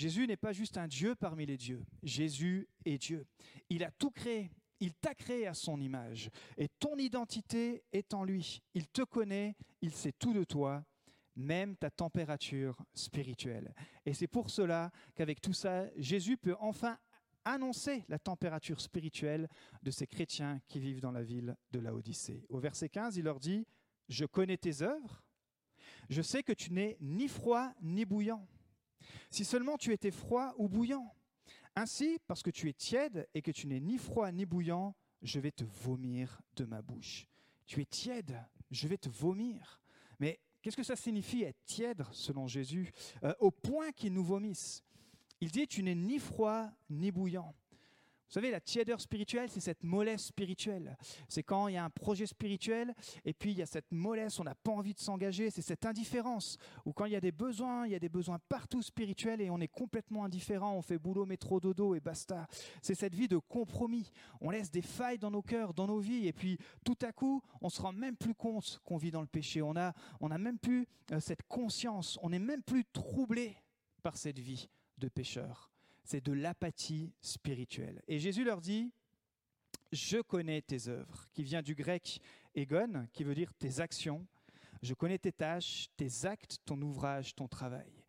Jésus 0.00 0.26
n'est 0.26 0.38
pas 0.38 0.54
juste 0.54 0.78
un 0.78 0.88
Dieu 0.88 1.14
parmi 1.14 1.44
les 1.44 1.58
dieux. 1.58 1.84
Jésus 2.02 2.66
est 2.86 2.96
Dieu. 2.96 3.26
Il 3.68 3.84
a 3.84 3.90
tout 3.90 4.10
créé. 4.10 4.50
Il 4.80 4.94
t'a 4.94 5.14
créé 5.14 5.46
à 5.46 5.52
son 5.52 5.78
image. 5.78 6.30
Et 6.56 6.68
ton 6.68 6.96
identité 6.96 7.84
est 7.92 8.14
en 8.14 8.24
lui. 8.24 8.62
Il 8.72 8.88
te 8.88 9.02
connaît. 9.02 9.58
Il 9.82 9.92
sait 9.92 10.12
tout 10.12 10.32
de 10.32 10.42
toi, 10.42 10.82
même 11.36 11.76
ta 11.76 11.90
température 11.90 12.82
spirituelle. 12.94 13.74
Et 14.06 14.14
c'est 14.14 14.26
pour 14.26 14.48
cela 14.48 14.90
qu'avec 15.16 15.42
tout 15.42 15.52
ça, 15.52 15.84
Jésus 15.98 16.38
peut 16.38 16.56
enfin 16.60 16.98
annoncer 17.44 18.02
la 18.08 18.18
température 18.18 18.80
spirituelle 18.80 19.50
de 19.82 19.90
ces 19.90 20.06
chrétiens 20.06 20.62
qui 20.66 20.80
vivent 20.80 21.02
dans 21.02 21.12
la 21.12 21.22
ville 21.22 21.54
de 21.72 21.78
Laodicée. 21.78 22.46
Au 22.48 22.58
verset 22.58 22.88
15, 22.88 23.18
il 23.18 23.24
leur 23.24 23.38
dit, 23.38 23.66
Je 24.08 24.24
connais 24.24 24.56
tes 24.56 24.80
œuvres, 24.80 25.22
je 26.08 26.22
sais 26.22 26.42
que 26.42 26.54
tu 26.54 26.72
n'es 26.72 26.96
ni 27.02 27.28
froid 27.28 27.74
ni 27.82 28.06
bouillant. 28.06 28.48
Si 29.30 29.44
seulement 29.44 29.76
tu 29.76 29.92
étais 29.92 30.10
froid 30.10 30.54
ou 30.58 30.68
bouillant. 30.68 31.14
Ainsi, 31.76 32.18
parce 32.26 32.42
que 32.42 32.50
tu 32.50 32.68
es 32.68 32.72
tiède 32.72 33.28
et 33.34 33.42
que 33.42 33.50
tu 33.50 33.66
n'es 33.66 33.80
ni 33.80 33.98
froid 33.98 34.30
ni 34.32 34.44
bouillant, 34.44 34.94
je 35.22 35.38
vais 35.38 35.52
te 35.52 35.64
vomir 35.64 36.40
de 36.56 36.64
ma 36.64 36.82
bouche. 36.82 37.26
Tu 37.66 37.80
es 37.80 37.84
tiède, 37.84 38.42
je 38.70 38.88
vais 38.88 38.98
te 38.98 39.08
vomir. 39.08 39.80
Mais 40.18 40.40
qu'est-ce 40.62 40.76
que 40.76 40.82
ça 40.82 40.96
signifie 40.96 41.42
être 41.42 41.64
tiède 41.64 42.04
selon 42.12 42.46
Jésus? 42.46 42.92
Euh, 43.22 43.34
Au 43.38 43.50
point 43.50 43.92
qu'il 43.92 44.12
nous 44.12 44.24
vomisse. 44.24 44.82
Il 45.40 45.50
dit, 45.50 45.66
tu 45.66 45.82
n'es 45.82 45.94
ni 45.94 46.18
froid 46.18 46.70
ni 46.90 47.10
bouillant. 47.10 47.54
Vous 48.30 48.34
savez, 48.34 48.52
la 48.52 48.60
tièdeur 48.60 49.00
spirituelle, 49.00 49.50
c'est 49.50 49.58
cette 49.58 49.82
mollesse 49.82 50.26
spirituelle. 50.26 50.96
C'est 51.28 51.42
quand 51.42 51.66
il 51.66 51.74
y 51.74 51.76
a 51.76 51.84
un 51.84 51.90
projet 51.90 52.26
spirituel 52.26 52.94
et 53.24 53.34
puis 53.34 53.50
il 53.50 53.58
y 53.58 53.62
a 53.62 53.66
cette 53.66 53.90
mollesse, 53.90 54.38
on 54.38 54.44
n'a 54.44 54.54
pas 54.54 54.70
envie 54.70 54.94
de 54.94 55.00
s'engager, 55.00 55.50
c'est 55.50 55.62
cette 55.62 55.84
indifférence. 55.84 56.56
Ou 56.84 56.92
quand 56.92 57.06
il 57.06 57.12
y 57.12 57.16
a 57.16 57.20
des 57.20 57.32
besoins, 57.32 57.86
il 57.86 57.90
y 57.90 57.96
a 57.96 57.98
des 57.98 58.08
besoins 58.08 58.38
partout 58.48 58.82
spirituels 58.82 59.40
et 59.40 59.50
on 59.50 59.58
est 59.58 59.66
complètement 59.66 60.24
indifférent, 60.24 60.76
on 60.76 60.80
fait 60.80 60.96
boulot, 60.96 61.26
métro, 61.26 61.58
dodo 61.58 61.96
et 61.96 62.00
basta. 62.00 62.46
C'est 62.82 62.94
cette 62.94 63.16
vie 63.16 63.26
de 63.26 63.38
compromis. 63.38 64.12
On 64.40 64.50
laisse 64.50 64.70
des 64.70 64.82
failles 64.82 65.18
dans 65.18 65.32
nos 65.32 65.42
cœurs, 65.42 65.74
dans 65.74 65.88
nos 65.88 65.98
vies 65.98 66.28
et 66.28 66.32
puis 66.32 66.56
tout 66.84 66.98
à 67.02 67.10
coup, 67.10 67.42
on 67.60 67.68
se 67.68 67.82
rend 67.82 67.92
même 67.92 68.16
plus 68.16 68.36
compte 68.36 68.80
qu'on 68.84 68.96
vit 68.96 69.10
dans 69.10 69.22
le 69.22 69.26
péché. 69.26 69.60
On 69.60 69.74
a, 69.74 69.92
on 70.20 70.30
a 70.30 70.38
même 70.38 70.60
plus 70.60 70.86
euh, 71.10 71.18
cette 71.18 71.42
conscience, 71.48 72.16
on 72.22 72.30
n'est 72.30 72.38
même 72.38 72.62
plus 72.62 72.84
troublé 72.92 73.56
par 74.04 74.16
cette 74.16 74.38
vie 74.38 74.68
de 74.98 75.08
pécheur 75.08 75.72
c'est 76.04 76.24
de 76.24 76.32
l'apathie 76.32 77.12
spirituelle. 77.20 78.02
Et 78.08 78.18
Jésus 78.18 78.44
leur 78.44 78.60
dit, 78.60 78.92
je 79.92 80.18
connais 80.18 80.62
tes 80.62 80.88
œuvres, 80.88 81.28
qui 81.32 81.42
vient 81.42 81.62
du 81.62 81.74
grec 81.74 82.20
egon, 82.54 83.06
qui 83.12 83.24
veut 83.24 83.34
dire 83.34 83.52
tes 83.54 83.80
actions. 83.80 84.26
Je 84.82 84.94
connais 84.94 85.18
tes 85.18 85.32
tâches, 85.32 85.88
tes 85.96 86.24
actes, 86.24 86.58
ton 86.64 86.80
ouvrage, 86.80 87.34
ton 87.34 87.48
travail. 87.48 87.99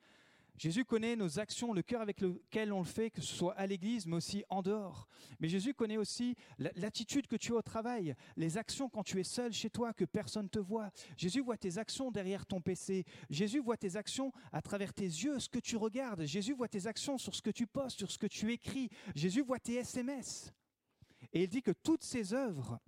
Jésus 0.61 0.85
connaît 0.85 1.15
nos 1.15 1.39
actions, 1.39 1.73
le 1.73 1.81
cœur 1.81 2.01
avec 2.01 2.21
lequel 2.21 2.71
on 2.71 2.81
le 2.81 2.85
fait, 2.85 3.09
que 3.09 3.19
ce 3.19 3.33
soit 3.33 3.55
à 3.55 3.65
l'église, 3.65 4.05
mais 4.05 4.17
aussi 4.17 4.43
en 4.47 4.61
dehors. 4.61 5.07
Mais 5.39 5.49
Jésus 5.49 5.73
connaît 5.73 5.97
aussi 5.97 6.35
l'attitude 6.59 7.25
que 7.25 7.35
tu 7.35 7.53
as 7.53 7.55
au 7.55 7.61
travail, 7.63 8.13
les 8.37 8.59
actions 8.59 8.87
quand 8.87 9.01
tu 9.01 9.19
es 9.19 9.23
seul 9.23 9.51
chez 9.53 9.71
toi, 9.71 9.91
que 9.91 10.05
personne 10.05 10.43
ne 10.43 10.49
te 10.49 10.59
voit. 10.59 10.91
Jésus 11.17 11.41
voit 11.41 11.57
tes 11.57 11.79
actions 11.79 12.11
derrière 12.11 12.45
ton 12.45 12.61
PC. 12.61 13.05
Jésus 13.31 13.59
voit 13.59 13.75
tes 13.75 13.95
actions 13.95 14.31
à 14.51 14.61
travers 14.61 14.93
tes 14.93 15.05
yeux, 15.05 15.39
ce 15.39 15.49
que 15.49 15.57
tu 15.57 15.77
regardes. 15.77 16.25
Jésus 16.25 16.53
voit 16.53 16.67
tes 16.67 16.85
actions 16.85 17.17
sur 17.17 17.33
ce 17.33 17.41
que 17.41 17.49
tu 17.49 17.65
postes, 17.65 17.97
sur 17.97 18.11
ce 18.11 18.19
que 18.19 18.27
tu 18.27 18.51
écris. 18.51 18.89
Jésus 19.15 19.41
voit 19.41 19.59
tes 19.59 19.77
SMS. 19.77 20.53
Et 21.33 21.41
il 21.41 21.49
dit 21.49 21.63
que 21.63 21.71
toutes 21.71 22.03
ces 22.03 22.35
œuvres, 22.35 22.79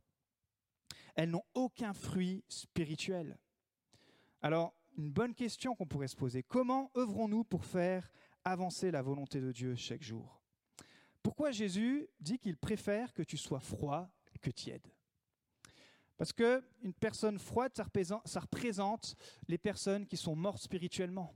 elles 1.15 1.31
n'ont 1.31 1.45
aucun 1.55 1.93
fruit 1.93 2.43
spirituel. 2.49 3.35
Alors, 4.43 4.75
une 4.97 5.11
bonne 5.11 5.33
question 5.33 5.75
qu'on 5.75 5.85
pourrait 5.85 6.07
se 6.07 6.15
poser. 6.15 6.43
Comment 6.43 6.91
œuvrons-nous 6.95 7.43
pour 7.43 7.65
faire 7.65 8.11
avancer 8.43 8.91
la 8.91 9.01
volonté 9.01 9.39
de 9.41 9.51
Dieu 9.51 9.75
chaque 9.75 10.03
jour? 10.03 10.41
Pourquoi 11.21 11.51
Jésus 11.51 12.07
dit 12.19 12.37
qu'il 12.37 12.57
préfère 12.57 13.13
que 13.13 13.23
tu 13.23 13.37
sois 13.37 13.59
froid 13.59 14.09
que 14.41 14.51
tiède? 14.51 14.87
Parce 16.17 16.33
que 16.33 16.63
une 16.81 16.93
personne 16.93 17.39
froide, 17.39 17.71
ça 18.25 18.39
représente 18.39 19.15
les 19.47 19.57
personnes 19.57 20.05
qui 20.05 20.17
sont 20.17 20.35
mortes 20.35 20.61
spirituellement. 20.61 21.33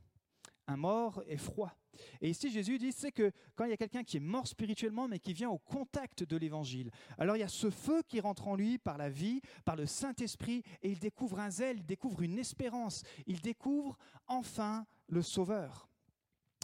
Un 0.68 0.78
mort 0.78 1.24
est 1.28 1.38
froid. 1.38 1.74
Et 2.22 2.30
ici, 2.30 2.50
Jésus 2.50 2.78
dit, 2.78 2.92
c'est 2.92 3.12
que 3.12 3.32
quand 3.56 3.66
il 3.66 3.72
y 3.72 3.74
a 3.74 3.78
quelqu'un 3.78 4.04
qui 4.04 4.18
est 4.18 4.22
mort 4.22 4.48
spirituellement, 4.48 5.08
mais 5.08 5.20
qui 5.20 5.34
vient 5.34 5.50
au 5.50 5.58
contact 5.58 6.24
de 6.24 6.38
l'évangile, 6.38 6.92
alors 7.18 7.36
il 7.36 7.40
y 7.40 7.44
a 7.44 7.48
ce 7.48 7.70
feu 7.70 8.02
qui 8.08 8.20
rentre 8.20 8.48
en 8.48 8.56
lui 8.56 8.78
par 8.78 8.98
la 8.98 9.10
vie, 9.10 9.42
par 9.66 9.76
le 9.76 9.86
Saint-Esprit, 9.86 10.64
et 10.82 10.90
il 10.90 11.00
découvre 11.00 11.40
un 11.40 11.50
zèle, 11.50 11.78
il 11.78 11.86
découvre 11.86 12.22
une 12.22 12.38
espérance, 12.38 13.04
il 13.26 13.42
découvre 13.42 13.98
enfin 14.28 14.86
le 15.08 15.22
Sauveur. 15.22 15.88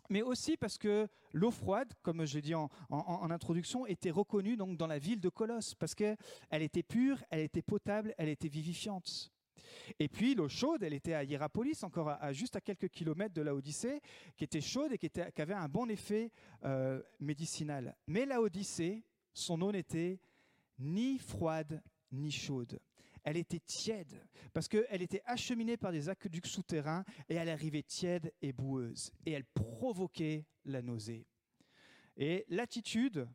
Mais 0.09 0.21
aussi 0.21 0.57
parce 0.57 0.77
que 0.77 1.07
l'eau 1.31 1.51
froide, 1.51 1.91
comme 2.01 2.25
je 2.25 2.35
l'ai 2.35 2.41
dit 2.41 2.55
en, 2.55 2.69
introduction, 2.89 3.85
était 3.85 4.11
reconnue 4.11 4.57
donc 4.57 4.77
dans 4.77 4.87
la 4.87 4.99
ville 4.99 5.19
de 5.19 5.29
Colosse, 5.29 5.75
parce 5.75 5.95
qu'elle 5.95 6.17
était 6.51 6.83
pure, 6.83 7.23
elle 7.29 7.41
était 7.41 7.61
potable, 7.61 8.13
elle 8.17 8.29
était 8.29 8.49
vivifiante. 8.49 9.31
Et 9.99 10.07
puis 10.07 10.35
l'eau 10.35 10.49
chaude, 10.49 10.83
elle 10.83 10.93
était 10.93 11.13
à 11.13 11.23
Hierapolis, 11.23 11.83
encore 11.83 12.09
à, 12.09 12.33
juste 12.33 12.55
à 12.55 12.61
quelques 12.61 12.89
kilomètres 12.89 13.33
de 13.33 13.41
la 13.41 13.55
Odyssée, 13.55 14.01
qui 14.35 14.43
était 14.43 14.61
chaude 14.61 14.91
et 14.93 14.97
qui, 14.97 15.09
avait 15.41 15.53
un 15.53 15.67
bon 15.67 15.89
effet 15.89 16.31
euh, 16.63 17.01
médicinal. 17.19 17.95
Mais 18.07 18.25
la 18.25 18.41
Odyssée, 18.41 19.03
son 19.33 19.61
eau 19.61 19.71
n'était 19.71 20.19
ni 20.79 21.17
froide 21.19 21.81
ni 22.11 22.31
chaude. 22.31 22.79
Elle 23.23 23.37
était 23.37 23.59
tiède 23.59 24.21
parce 24.51 24.67
qu'elle 24.67 25.01
était 25.01 25.21
acheminée 25.25 25.77
par 25.77 25.91
des 25.91 26.09
aqueducs 26.09 26.47
souterrains 26.47 27.05
et 27.29 27.35
elle 27.35 27.49
arrivait 27.49 27.83
tiède 27.83 28.33
et 28.41 28.51
boueuse 28.51 29.11
et 29.25 29.31
elle 29.31 29.45
provoquait 29.45 30.45
la 30.65 30.81
nausée. 30.81 31.25
Et 32.17 32.45
l'attitude 32.49 33.27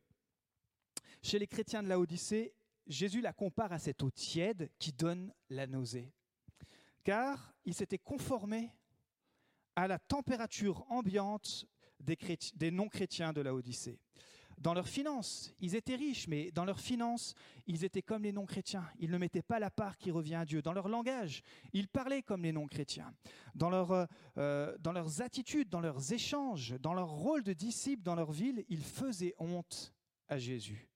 chez 1.23 1.38
les 1.38 1.47
chrétiens 1.47 1.83
de 1.83 1.88
la 1.88 1.99
Odyssée, 1.99 2.55
Jésus 2.87 3.21
la 3.21 3.33
compare 3.33 3.73
à 3.73 3.78
cette 3.78 4.02
eau 4.02 4.11
tiède 4.11 4.71
qui 4.78 4.93
donne 4.93 5.33
la 5.49 5.67
nausée 5.67 6.12
car 7.08 7.54
ils 7.64 7.72
s'étaient 7.72 7.96
conformés 7.96 8.70
à 9.76 9.88
la 9.88 9.98
température 9.98 10.84
ambiante 10.90 11.64
des, 12.00 12.70
non-chrétiens 12.70 13.32
de 13.32 13.40
la 13.40 13.54
Odyssée. 13.54 13.98
Dans 14.58 14.74
leurs 14.74 14.90
finances, 14.90 15.54
ils 15.58 15.74
étaient 15.74 15.94
riches, 15.94 16.28
mais 16.28 16.50
dans 16.50 16.66
leurs 16.66 16.80
finances, 16.80 17.34
ils 17.66 17.82
étaient 17.82 18.02
comme 18.02 18.24
les 18.24 18.32
non-chrétiens. 18.32 18.86
Ils 18.98 19.10
ne 19.10 19.16
mettaient 19.16 19.40
pas 19.40 19.58
la 19.58 19.70
part 19.70 19.96
qui 19.96 20.10
revient 20.10 20.34
à 20.34 20.44
Dieu. 20.44 20.60
Dans 20.60 20.74
leur 20.74 20.86
langage, 20.86 21.42
ils 21.72 21.88
parlaient 21.88 22.20
comme 22.22 22.42
les 22.42 22.52
non-chrétiens. 22.52 23.14
Dans, 23.54 23.70
leur, 23.70 24.06
euh, 24.36 24.76
dans 24.78 24.92
leurs 24.92 25.22
attitudes, 25.22 25.70
dans 25.70 25.80
leurs 25.80 26.12
échanges, 26.12 26.78
dans 26.78 26.92
leur 26.92 27.08
rôle 27.08 27.42
de 27.42 27.54
disciples 27.54 28.02
dans 28.02 28.16
leur 28.16 28.32
ville, 28.32 28.66
ils 28.68 28.84
faisaient 28.84 29.34
honte 29.38 29.94
à 30.28 30.36
Jésus. 30.36 30.90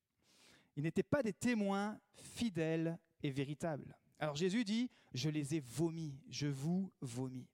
Ils 0.76 0.82
n'étaient 0.82 1.02
pas 1.02 1.22
des 1.22 1.32
témoins 1.32 1.98
fidèles 2.12 2.98
et 3.22 3.30
véritables. 3.30 3.96
Alors 4.22 4.36
Jésus 4.36 4.62
dit, 4.62 4.88
je 5.14 5.28
les 5.28 5.56
ai 5.56 5.58
vomis, 5.58 6.16
je 6.28 6.46
vous 6.46 6.92
vomis. 7.00 7.48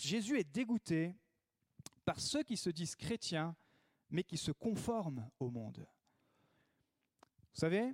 Jésus 0.00 0.38
est 0.38 0.50
dégoûté 0.50 1.14
par 2.06 2.18
ceux 2.18 2.42
qui 2.42 2.56
se 2.56 2.70
disent 2.70 2.96
chrétiens, 2.96 3.54
mais 4.08 4.24
qui 4.24 4.38
se 4.38 4.52
conforment 4.52 5.28
au 5.38 5.50
monde. 5.50 5.86
Vous 7.20 7.60
savez, 7.60 7.92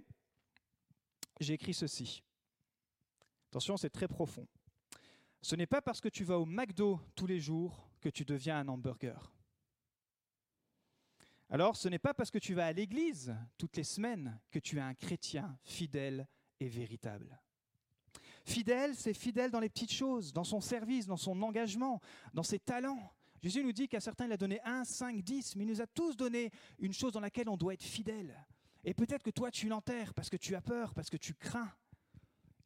j'ai 1.40 1.54
écrit 1.54 1.74
ceci. 1.74 2.22
Attention, 3.50 3.76
c'est 3.76 3.90
très 3.90 4.06
profond. 4.06 4.46
Ce 5.42 5.56
n'est 5.56 5.66
pas 5.66 5.82
parce 5.82 6.00
que 6.00 6.08
tu 6.08 6.22
vas 6.22 6.38
au 6.38 6.46
McDo 6.46 7.00
tous 7.16 7.26
les 7.26 7.40
jours 7.40 7.90
que 8.00 8.10
tu 8.10 8.24
deviens 8.24 8.60
un 8.60 8.68
hamburger. 8.68 9.32
Alors, 11.50 11.74
ce 11.74 11.88
n'est 11.88 11.98
pas 11.98 12.14
parce 12.14 12.30
que 12.30 12.38
tu 12.38 12.54
vas 12.54 12.66
à 12.66 12.72
l'église 12.72 13.34
toutes 13.56 13.76
les 13.76 13.82
semaines 13.82 14.40
que 14.52 14.60
tu 14.60 14.76
es 14.76 14.82
un 14.82 14.94
chrétien 14.94 15.58
fidèle 15.64 16.28
et 16.60 16.68
véritable. 16.68 17.40
Fidèle, 18.48 18.94
c'est 18.94 19.12
fidèle 19.12 19.50
dans 19.50 19.60
les 19.60 19.68
petites 19.68 19.92
choses, 19.92 20.32
dans 20.32 20.42
son 20.42 20.62
service, 20.62 21.06
dans 21.06 21.18
son 21.18 21.42
engagement, 21.42 22.00
dans 22.32 22.42
ses 22.42 22.58
talents. 22.58 23.12
Jésus 23.42 23.62
nous 23.62 23.72
dit 23.72 23.88
qu'à 23.88 24.00
certains, 24.00 24.24
il 24.24 24.32
a 24.32 24.38
donné 24.38 24.58
1, 24.64 24.84
5, 24.84 25.22
10, 25.22 25.56
mais 25.56 25.64
il 25.64 25.68
nous 25.68 25.82
a 25.82 25.86
tous 25.86 26.16
donné 26.16 26.50
une 26.78 26.94
chose 26.94 27.12
dans 27.12 27.20
laquelle 27.20 27.50
on 27.50 27.58
doit 27.58 27.74
être 27.74 27.82
fidèle. 27.82 28.34
Et 28.84 28.94
peut-être 28.94 29.22
que 29.22 29.28
toi, 29.28 29.50
tu 29.50 29.68
l'enterres 29.68 30.14
parce 30.14 30.30
que 30.30 30.38
tu 30.38 30.54
as 30.54 30.62
peur, 30.62 30.94
parce 30.94 31.10
que 31.10 31.18
tu 31.18 31.34
crains. 31.34 31.70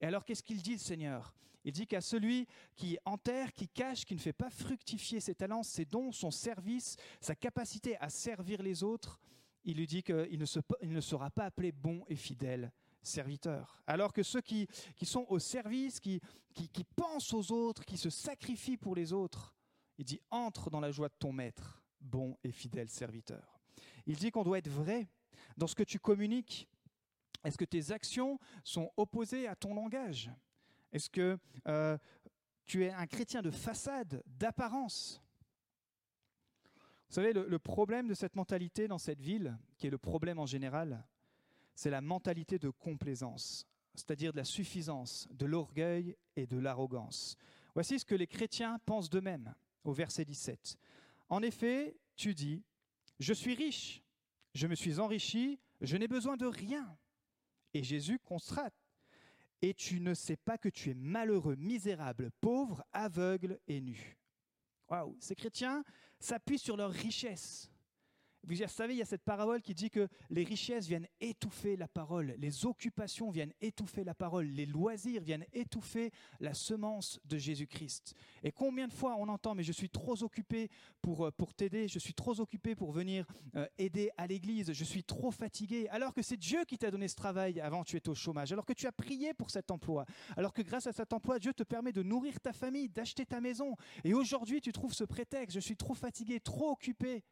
Et 0.01 0.07
alors, 0.07 0.25
qu'est-ce 0.25 0.45
qu'il 0.45 0.63
dit, 0.63 0.75
le 0.75 0.79
Seigneur? 0.79 1.35
Il 1.65 1.73
dit 1.73 1.89
qu'à 1.89 2.01
celui 2.01 2.47
qui 2.77 2.97
enterre, 3.05 3.53
qui 3.53 3.67
cache, 3.67 4.05
qui 4.05 4.15
ne 4.15 4.21
fait 4.21 4.33
pas 4.33 4.51
fructifier 4.51 5.19
ses 5.19 5.35
talents, 5.35 5.65
ses 5.65 5.85
dons, 5.85 6.13
son 6.13 6.31
service, 6.31 6.95
sa 7.21 7.35
capacité 7.35 7.97
à 7.99 8.09
servir 8.09 8.63
les 8.63 8.85
autres, 8.85 9.19
il 9.65 9.79
lui 9.79 9.89
dit 9.89 10.05
qu'il 10.05 10.39
ne, 10.39 10.87
ne 10.95 11.01
sera 11.01 11.29
pas 11.31 11.47
appelé 11.47 11.73
bon 11.73 12.05
et 12.07 12.15
fidèle 12.15 12.71
serviteur. 13.03 13.83
Alors 13.87 14.13
que 14.13 14.23
ceux 14.23 14.41
qui, 14.41 14.67
qui 14.97 15.07
sont 15.07 15.27
au 15.29 15.39
service, 15.39 16.01
qui, 16.01 16.21
qui, 16.55 16.69
qui 16.69 16.85
pensent 16.85 17.33
aux 17.33 17.53
autres, 17.53 17.85
qui 17.85 17.97
se 17.97 18.11
sacrifient 18.11 18.77
pour 18.77 18.95
les 18.95 19.13
autres, 19.13 19.55
il 19.99 20.05
dit 20.05 20.21
entre 20.31 20.71
dans 20.71 20.81
la 20.81 20.91
joie 20.91 21.09
de 21.09 21.15
ton 21.19 21.33
maître, 21.33 21.83
bon 22.01 22.37
et 22.45 22.53
fidèle 22.53 22.89
serviteur. 22.89 23.61
Il 24.07 24.17
dit 24.17 24.31
qu'on 24.31 24.45
doit 24.45 24.59
être 24.59 24.69
vrai 24.69 25.09
dans 25.57 25.67
ce 25.67 25.75
que 25.75 25.83
tu 25.83 25.99
communiques. 25.99 26.69
Est-ce 27.45 27.59
que 27.59 27.65
tes 27.65 27.91
actions 27.93 28.39
sont 28.65 28.91
opposées 28.97 29.49
à 29.49 29.57
ton 29.57 29.75
langage? 29.75 30.31
Est-ce 30.93 31.11
que 31.11 31.39
euh, 31.67 31.99
tu 32.67 32.85
es 32.85 32.91
un 32.91 33.07
chrétien 33.07 33.43
de 33.43 33.51
façade, 33.51 34.23
d'apparence? 34.27 35.23
Vous 37.09 37.17
savez, 37.17 37.33
le 37.33 37.59
problème 37.59 38.09
de 38.09 38.15
cette 38.15 38.37
mentalité 38.37 38.89
dans 38.89 38.99
cette 38.99 39.21
ville, 39.21 39.59
qui 39.77 39.87
est 39.87 39.91
le 39.91 39.99
problème 39.99 40.39
en 40.39 40.47
général, 40.47 41.05
c'est 41.83 41.91
la 41.91 42.01
mentalité 42.01 42.61
de 42.61 42.71
complaisance, 42.71 43.67
c'est-à-dire 43.97 44.31
de 44.31 44.37
la 44.37 44.45
suffisance, 44.45 45.27
de 45.33 45.47
l'orgueil 45.47 46.17
et 46.37 46.47
de 46.47 46.57
l'arrogance. 46.57 47.37
Voici 47.75 47.99
ce 47.99 48.05
que 48.05 48.15
les 48.15 48.29
chrétiens 48.29 48.79
pensent 48.87 49.11
d'eux-mêmes 49.11 49.53
au 49.83 49.93
verset 49.93 50.25
17. 50.25 50.79
En 51.29 51.43
effet, 51.43 51.97
tu 52.15 52.35
dis, 52.35 52.63
je 53.19 53.33
suis 53.33 53.55
riche, 53.55 54.01
je 54.55 54.69
me 54.69 54.77
suis 54.77 55.01
enrichi, 55.01 55.59
je 55.81 55.97
n'ai 55.97 56.07
besoin 56.07 56.37
de 56.37 56.47
rien. 56.47 56.97
Et 57.75 57.83
Jésus 57.83 58.21
constate, 58.21 58.77
et 59.61 59.75
tu 59.75 59.99
ne 59.99 60.15
sais 60.15 60.37
pas 60.37 60.59
que 60.59 60.69
tu 60.69 60.91
es 60.91 60.95
malheureux, 60.95 61.57
misérable, 61.57 62.31
pauvre, 62.41 62.85
aveugle 62.93 63.59
et 63.67 63.81
nu. 63.81 64.17
Waouh, 64.89 65.17
ces 65.19 65.35
chrétiens 65.35 65.83
s'appuient 66.21 66.61
sur 66.61 66.77
leur 66.77 66.93
richesse. 66.93 67.72
Vous 68.45 68.57
savez, 68.67 68.95
il 68.95 68.99
y 68.99 69.03
a 69.03 69.07
cette 69.07 69.23
parabole 69.23 69.63
qui 69.63 69.73
dit 69.73 69.89
que 69.89 70.09
les 70.29 70.43
richesses 70.43 70.89
viennent 70.89 71.07
étouffer 71.21 71.77
la 71.77 71.87
parole, 71.87 72.35
les 72.39 72.67
occupations 72.67 73.31
viennent 73.31 73.53
étouffer 73.61 74.03
la 74.03 74.15
parole, 74.15 74.47
les 74.47 74.67
loisirs 74.67 75.23
viennent 75.23 75.47
étouffer 75.53 76.11
la 76.41 76.53
semence 76.53 77.21
de 77.25 77.39
Jésus-Christ. 77.39 78.15
Et 78.43 78.51
combien 78.51 78.89
de 78.89 78.93
fois 78.93 79.15
on 79.17 79.29
entend, 79.29 79.55
mais 79.55 79.63
je 79.63 79.71
suis 79.71 79.91
trop 79.91 80.21
occupé 80.25 80.71
pour, 81.01 81.27
euh, 81.27 81.31
pour 81.31 81.55
t'aider, 81.55 81.87
je 81.87 82.01
suis 82.01 82.15
trop 82.15 82.41
occupé 82.41 82.75
pour 82.75 82.91
venir 82.91 83.27
euh, 83.55 83.67
aider 83.79 84.11
à 84.17 84.27
l'église, 84.27 84.73
je 84.73 84.85
suis 84.85 85.05
trop 85.05 85.31
fatigué, 85.31 85.87
alors 85.91 86.13
que 86.13 86.23
c'est 86.23 86.37
Dieu 86.37 86.65
qui 86.65 86.79
t'a 86.79 86.91
donné 86.91 87.07
ce 87.07 87.17
travail 87.17 87.61
avant 87.61 87.85
tu 87.85 87.97
étais 87.97 88.09
au 88.09 88.15
chômage, 88.15 88.53
alors 88.53 88.67
que 88.67 88.73
tu 88.73 88.89
as 88.89 88.93
prié 88.93 89.35
pour 89.35 89.51
cet 89.51 89.71
emploi, 89.71 90.05
alors 90.37 90.53
que 90.53 90.63
grâce 90.63 90.89
à 90.89 90.93
cet 90.93 91.13
emploi, 91.13 91.39
Dieu 91.39 91.53
te 91.53 91.63
permet 91.63 91.93
de 91.93 92.03
nourrir 92.03 92.41
ta 92.41 92.53
famille, 92.53 92.89
d'acheter 92.89 93.25
ta 93.25 93.41
maison. 93.41 93.77
Et 94.03 94.15
aujourd'hui, 94.15 94.61
tu 94.61 94.73
trouves 94.73 94.95
ce 94.95 95.05
prétexte, 95.05 95.55
je 95.55 95.61
suis 95.61 95.77
trop 95.77 95.95
fatigué, 95.95 96.41
trop 96.41 96.73
occupé 96.73 97.23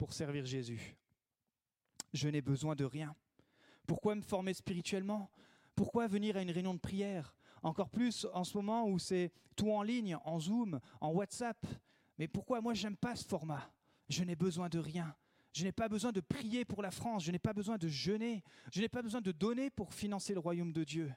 pour 0.00 0.14
servir 0.14 0.46
Jésus. 0.46 0.96
Je 2.14 2.30
n'ai 2.30 2.40
besoin 2.40 2.74
de 2.74 2.86
rien. 2.86 3.14
Pourquoi 3.86 4.14
me 4.14 4.22
former 4.22 4.54
spirituellement? 4.54 5.30
Pourquoi 5.76 6.06
venir 6.06 6.38
à 6.38 6.42
une 6.42 6.50
réunion 6.50 6.72
de 6.72 6.78
prière? 6.78 7.36
Encore 7.62 7.90
plus 7.90 8.26
en 8.32 8.42
ce 8.42 8.56
moment 8.56 8.88
où 8.88 8.98
c'est 8.98 9.30
tout 9.56 9.70
en 9.70 9.82
ligne, 9.82 10.16
en 10.24 10.40
Zoom, 10.40 10.80
en 11.02 11.10
WhatsApp. 11.10 11.66
Mais 12.16 12.28
pourquoi 12.28 12.62
moi 12.62 12.72
j'aime 12.72 12.96
pas 12.96 13.14
ce 13.14 13.28
format? 13.28 13.70
Je 14.08 14.24
n'ai 14.24 14.36
besoin 14.36 14.70
de 14.70 14.78
rien. 14.78 15.14
Je 15.52 15.64
n'ai 15.64 15.72
pas 15.72 15.90
besoin 15.90 16.12
de 16.12 16.20
prier 16.20 16.64
pour 16.64 16.80
la 16.80 16.90
France, 16.90 17.24
je 17.24 17.30
n'ai 17.30 17.38
pas 17.38 17.52
besoin 17.52 17.76
de 17.76 17.88
jeûner, 17.88 18.42
je 18.72 18.80
n'ai 18.80 18.88
pas 18.88 19.02
besoin 19.02 19.20
de 19.20 19.32
donner 19.32 19.68
pour 19.68 19.92
financer 19.92 20.32
le 20.32 20.40
royaume 20.40 20.72
de 20.72 20.82
Dieu. 20.82 21.12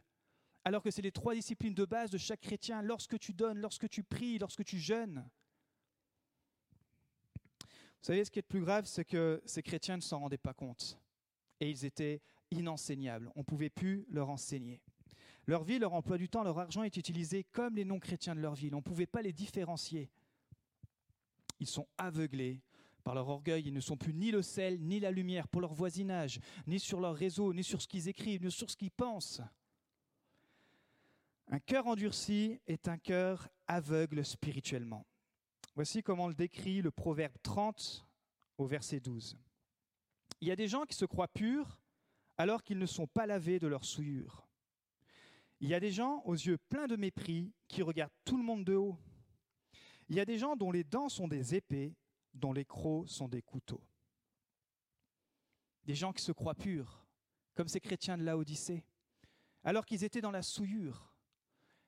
Alors 0.66 0.84
que 0.84 0.92
c'est 0.92 1.02
les 1.02 1.14
trois 1.14 1.36
disciplines 1.36 1.74
de 1.74 1.86
base 1.86 2.10
de 2.12 2.18
chaque 2.18 2.42
chrétien, 2.42 2.82
lorsque 2.82 3.18
tu 3.18 3.32
donnes, 3.32 3.60
lorsque 3.60 3.88
tu 3.88 4.04
pries, 4.04 4.40
lorsque 4.40 4.66
tu 4.66 4.78
jeûnes. 4.78 5.26
Vous 8.04 8.08
savez, 8.08 8.26
ce 8.26 8.32
qui 8.32 8.40
est 8.40 8.42
le 8.42 8.48
plus 8.50 8.60
grave, 8.60 8.84
c'est 8.86 9.06
que 9.06 9.42
ces 9.46 9.64
chrétiens 9.64 9.96
ne 9.96 10.02
s'en 10.02 10.20
rendaient 10.20 10.38
pas 10.38 10.54
compte. 10.54 11.00
Et 11.62 11.70
ils 11.70 11.86
étaient 11.86 12.22
inenseignables. 12.52 13.32
On 13.34 13.40
ne 13.40 13.46
pouvait 13.46 13.70
plus 13.70 14.06
leur 14.10 14.30
enseigner. 14.30 14.82
Leur 15.48 15.64
vie, 15.64 15.80
leur 15.80 15.94
emploi 15.94 16.18
du 16.18 16.28
temps, 16.28 16.44
leur 16.44 16.60
argent 16.60 16.84
est 16.84 16.98
utilisé 16.98 17.46
comme 17.46 17.78
les 17.78 17.86
non-chrétiens 17.86 18.36
de 18.36 18.42
leur 18.42 18.56
ville. 18.56 18.76
On 18.76 18.80
ne 18.80 18.84
pouvait 18.84 19.06
pas 19.06 19.22
les 19.22 19.32
différencier. 19.32 20.10
Ils 21.62 21.68
sont 21.68 21.88
aveuglés 21.98 22.60
par 23.06 23.16
leur 23.16 23.30
orgueil. 23.30 23.64
Ils 23.68 23.74
ne 23.74 23.80
sont 23.80 23.96
plus 23.96 24.14
ni 24.14 24.32
le 24.32 24.42
sel, 24.42 24.82
ni 24.82 25.00
la 25.00 25.10
lumière 25.10 25.48
pour 25.48 25.62
leur 25.62 25.74
voisinage, 25.74 26.42
ni 26.68 26.82
sur 26.82 27.00
leur 27.00 27.16
réseau, 27.16 27.54
ni 27.54 27.64
sur 27.64 27.82
ce 27.82 27.88
qu'ils 27.88 28.10
écrivent, 28.10 28.44
ni 28.44 28.52
sur 28.52 28.70
ce 28.70 28.76
qu'ils 28.76 28.92
pensent. 28.92 29.40
Un 31.48 31.60
cœur 31.60 31.88
endurci 31.88 32.60
est 32.68 32.90
un 32.90 32.98
cœur 32.98 33.48
aveugle 33.66 34.26
spirituellement. 34.26 35.06
Voici 35.76 36.04
comment 36.04 36.28
le 36.28 36.36
décrit 36.36 36.82
le 36.82 36.92
Proverbe 36.92 37.36
30 37.42 38.06
au 38.58 38.66
verset 38.68 39.00
12. 39.00 39.38
Il 40.40 40.48
y 40.48 40.52
a 40.52 40.56
des 40.56 40.68
gens 40.68 40.86
qui 40.86 40.96
se 40.96 41.06
croient 41.06 41.28
purs 41.28 41.80
alors 42.38 42.64
qu'ils 42.64 42.78
ne 42.78 42.86
sont 42.86 43.08
pas 43.08 43.26
lavés 43.26 43.60
de 43.60 43.68
leur 43.68 43.84
souillure. 43.84 44.48
Il 45.60 45.70
y 45.70 45.74
a 45.74 45.80
des 45.80 45.92
gens 45.92 46.22
aux 46.26 46.34
yeux 46.34 46.58
pleins 46.58 46.88
de 46.88 46.96
mépris 46.96 47.54
qui 47.68 47.82
regardent 47.82 48.14
tout 48.26 48.38
le 48.38 48.44
monde 48.44 48.66
de 48.66 48.76
haut. 48.76 48.98
Il 50.10 50.16
y 50.16 50.20
a 50.20 50.26
des 50.26 50.38
gens 50.38 50.56
dont 50.56 50.72
les 50.72 50.84
dents 50.84 51.10
sont 51.10 51.28
des 51.28 51.56
épées, 51.56 51.96
dont 52.34 52.54
les 52.54 52.66
crocs 52.66 53.10
sont 53.10 53.28
des 53.28 53.42
couteaux. 53.42 53.82
Des 55.86 55.96
gens 55.96 56.14
qui 56.14 56.24
se 56.24 56.32
croient 56.32 56.56
purs, 56.56 57.06
comme 57.56 57.68
ces 57.68 57.80
chrétiens 57.80 58.18
de 58.18 58.24
Laodicée, 58.24 58.84
alors 59.64 59.86
qu'ils 59.86 60.04
étaient 60.04 60.22
dans 60.22 60.32
la 60.32 60.42
souillure. 60.42 61.13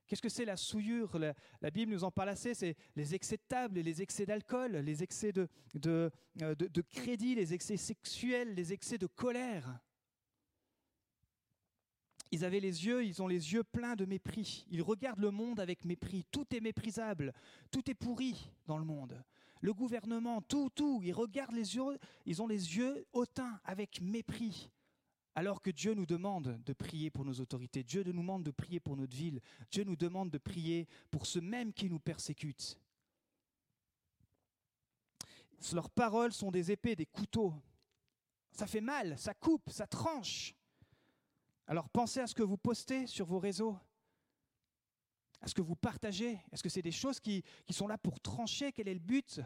Qu'est-ce 0.07 0.21
que 0.21 0.29
c'est 0.29 0.45
la 0.45 0.57
souillure? 0.57 1.17
La, 1.17 1.71
Bible 1.71 1.91
nous 1.91 2.03
en 2.03 2.11
parle 2.11 2.29
assez, 2.29 2.53
c'est 2.53 2.75
les 2.95 3.15
excès 3.15 3.37
de 3.37 3.43
table, 3.47 3.79
les 3.79 4.01
excès 4.01 4.25
d'alcool, 4.25 4.77
les 4.77 5.01
excès 5.01 5.31
de, 5.31 5.47
de, 5.73 6.11
euh, 6.41 6.53
de, 6.55 6.81
crédit, 6.81 7.33
les 7.35 7.53
excès 7.53 7.77
sexuels, 7.77 8.53
les 8.53 8.71
excès 8.71 8.97
de 8.97 9.07
colère. 9.07 9.79
Ils 12.31 12.45
avaient 12.45 12.59
les 12.59 12.85
yeux, 12.85 13.03
ils 13.03 13.21
ont 13.21 13.27
les 13.27 13.53
yeux 13.53 13.63
pleins 13.63 13.95
de 13.95 14.05
mépris. 14.05 14.65
Ils 14.69 14.81
regardent 14.81 15.21
le 15.21 15.31
monde 15.31 15.59
avec 15.59 15.85
mépris. 15.85 16.25
Tout 16.31 16.45
est 16.55 16.59
méprisable, 16.59 17.33
tout 17.71 17.89
est 17.89 17.95
pourri 17.95 18.51
dans 18.67 18.77
le 18.77 18.85
monde. 18.85 19.23
Le 19.61 19.73
gouvernement, 19.73 20.41
tout, 20.41 20.69
tout. 20.69 21.01
Ils 21.03 21.13
regardent 21.13 21.55
les 21.55 21.75
yeux, 21.75 21.97
ils 22.25 22.41
ont 22.41 22.47
les 22.47 22.77
yeux 22.77 23.07
hautains 23.13 23.59
avec 23.63 24.01
mépris. 24.01 24.69
Alors 25.37 25.61
que 25.61 25.69
Dieu 25.69 25.93
nous 25.93 26.05
demande 26.05 26.63
de 26.63 26.73
prier 26.73 27.11
pour 27.11 27.25
nos 27.25 27.41
autorités, 27.41 27.83
Dieu 27.83 28.03
nous 28.03 28.13
demande 28.13 28.43
de 28.43 28.51
prier 28.51 28.79
pour 28.79 28.95
notre 28.95 29.15
ville, 29.15 29.41
Dieu 29.69 29.83
nous 29.83 29.97
demande 29.97 30.31
de 30.31 30.37
prier 30.37 30.87
pour 31.11 31.25
ceux 31.25 31.41
mêmes 31.41 31.73
qui 31.73 31.89
nous 31.89 31.99
persécutent. 31.99 32.79
Leurs 35.73 35.89
paroles 35.89 36.31
sont 36.31 36.51
des 36.51 36.71
épées, 36.71 36.95
des 36.95 37.05
couteaux. 37.05 37.53
Ça 38.51 38.65
fait 38.65 38.81
mal, 38.81 39.17
ça 39.17 39.33
coupe, 39.33 39.69
ça 39.69 39.85
tranche. 39.85 40.55
Alors 41.67 41.89
pensez 41.89 42.21
à 42.21 42.27
ce 42.27 42.35
que 42.35 42.43
vous 42.43 42.57
postez 42.57 43.05
sur 43.05 43.25
vos 43.25 43.39
réseaux, 43.39 43.77
à 45.41 45.47
ce 45.47 45.53
que 45.53 45.61
vous 45.61 45.75
partagez. 45.75 46.39
Est-ce 46.51 46.63
que 46.63 46.69
c'est 46.69 46.81
des 46.81 46.91
choses 46.91 47.19
qui, 47.19 47.43
qui 47.65 47.73
sont 47.73 47.87
là 47.87 47.97
pour 47.97 48.21
trancher? 48.21 48.71
Quel 48.71 48.87
est 48.87 48.93
le 48.93 48.99
but? 48.99 49.41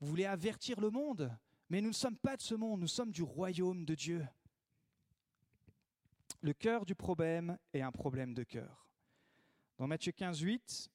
Vous 0.00 0.06
voulez 0.06 0.24
avertir 0.24 0.80
le 0.80 0.88
monde, 0.88 1.36
mais 1.68 1.82
nous 1.82 1.88
ne 1.88 1.94
sommes 1.94 2.16
pas 2.16 2.36
de 2.36 2.42
ce 2.42 2.54
monde, 2.54 2.80
nous 2.80 2.88
sommes 2.88 3.10
du 3.10 3.22
royaume 3.22 3.84
de 3.84 3.94
Dieu. 3.94 4.26
Le 6.44 6.52
cœur 6.52 6.84
du 6.84 6.94
problème 6.94 7.56
est 7.72 7.80
un 7.80 7.90
problème 7.90 8.34
de 8.34 8.42
cœur. 8.42 8.86
Dans 9.78 9.86
Matthieu 9.86 10.12
15, 10.12 10.40
8, 10.40 10.90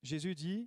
Jésus 0.00 0.34
dit, 0.34 0.66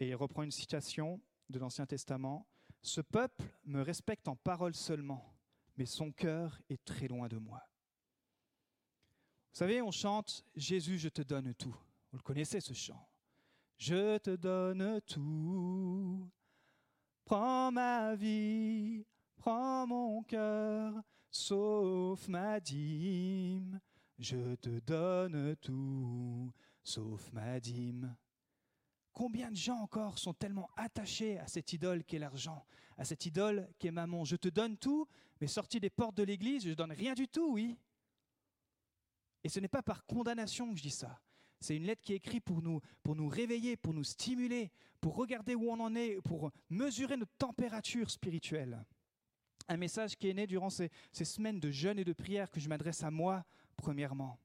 et 0.00 0.08
il 0.08 0.14
reprend 0.14 0.42
une 0.42 0.50
citation 0.50 1.20
de 1.50 1.58
l'Ancien 1.58 1.84
Testament, 1.84 2.46
Ce 2.80 3.02
peuple 3.02 3.44
me 3.66 3.82
respecte 3.82 4.26
en 4.26 4.36
parole 4.36 4.74
seulement, 4.74 5.36
mais 5.76 5.84
son 5.84 6.12
cœur 6.12 6.58
est 6.70 6.82
très 6.82 7.08
loin 7.08 7.28
de 7.28 7.36
moi. 7.36 7.62
savez, 9.52 9.82
on 9.82 9.90
chante 9.90 10.46
Jésus, 10.56 10.98
je 10.98 11.10
te 11.10 11.20
donne 11.20 11.52
tout. 11.52 11.76
Vous 12.10 12.16
le 12.16 12.22
connaissez 12.22 12.60
ce 12.60 12.72
chant. 12.72 13.06
Je 13.76 14.16
te 14.16 14.34
donne 14.34 15.02
tout. 15.02 16.26
Prends 17.26 17.70
ma 17.70 18.16
vie, 18.16 19.04
prends 19.36 19.86
mon 19.86 20.22
cœur, 20.22 20.94
sauf 21.30 22.28
ma 22.28 22.60
dîme. 22.60 23.80
Je 24.18 24.56
te 24.56 24.80
donne 24.80 25.56
tout, 25.56 26.52
sauf 26.82 27.32
ma 27.32 27.60
dîme. 27.60 28.16
Combien 29.12 29.50
de 29.50 29.56
gens 29.56 29.78
encore 29.78 30.18
sont 30.18 30.34
tellement 30.34 30.70
attachés 30.76 31.38
à 31.38 31.46
cette 31.46 31.72
idole 31.72 32.04
qu'est 32.04 32.18
l'argent, 32.18 32.64
à 32.96 33.04
cette 33.04 33.26
idole 33.26 33.68
qu'est 33.78 33.90
maman 33.90 34.24
Je 34.24 34.36
te 34.36 34.48
donne 34.48 34.76
tout, 34.76 35.06
mais 35.40 35.46
sorti 35.46 35.80
des 35.80 35.90
portes 35.90 36.16
de 36.16 36.22
l'église, 36.22 36.64
je 36.64 36.70
ne 36.70 36.74
donne 36.74 36.92
rien 36.92 37.14
du 37.14 37.28
tout, 37.28 37.52
oui. 37.52 37.76
Et 39.44 39.48
ce 39.48 39.60
n'est 39.60 39.68
pas 39.68 39.82
par 39.82 40.04
condamnation 40.06 40.70
que 40.70 40.76
je 40.76 40.82
dis 40.82 40.90
ça. 40.90 41.20
C'est 41.60 41.76
une 41.76 41.84
lettre 41.84 42.02
qui 42.02 42.12
est 42.12 42.16
écrite 42.16 42.44
pour 42.44 42.62
nous, 42.62 42.80
pour 43.02 43.16
nous 43.16 43.28
réveiller, 43.28 43.76
pour 43.76 43.92
nous 43.92 44.04
stimuler, 44.04 44.70
pour 45.00 45.16
regarder 45.16 45.54
où 45.54 45.70
on 45.70 45.80
en 45.80 45.94
est, 45.94 46.20
pour 46.22 46.50
mesurer 46.70 47.16
notre 47.16 47.34
température 47.38 48.10
spirituelle. 48.10 48.84
Un 49.68 49.76
message 49.76 50.16
qui 50.16 50.28
est 50.28 50.34
né 50.34 50.46
durant 50.46 50.70
ces, 50.70 50.90
semaines 51.12 51.60
de 51.60 51.70
jeûne 51.70 51.98
et 51.98 52.04
de 52.04 52.12
prière 52.12 52.50
que 52.50 52.60
je 52.60 52.68
m'adresse 52.68 53.02
à 53.02 53.10
moi 53.10 53.44
premièrement. 53.76 54.38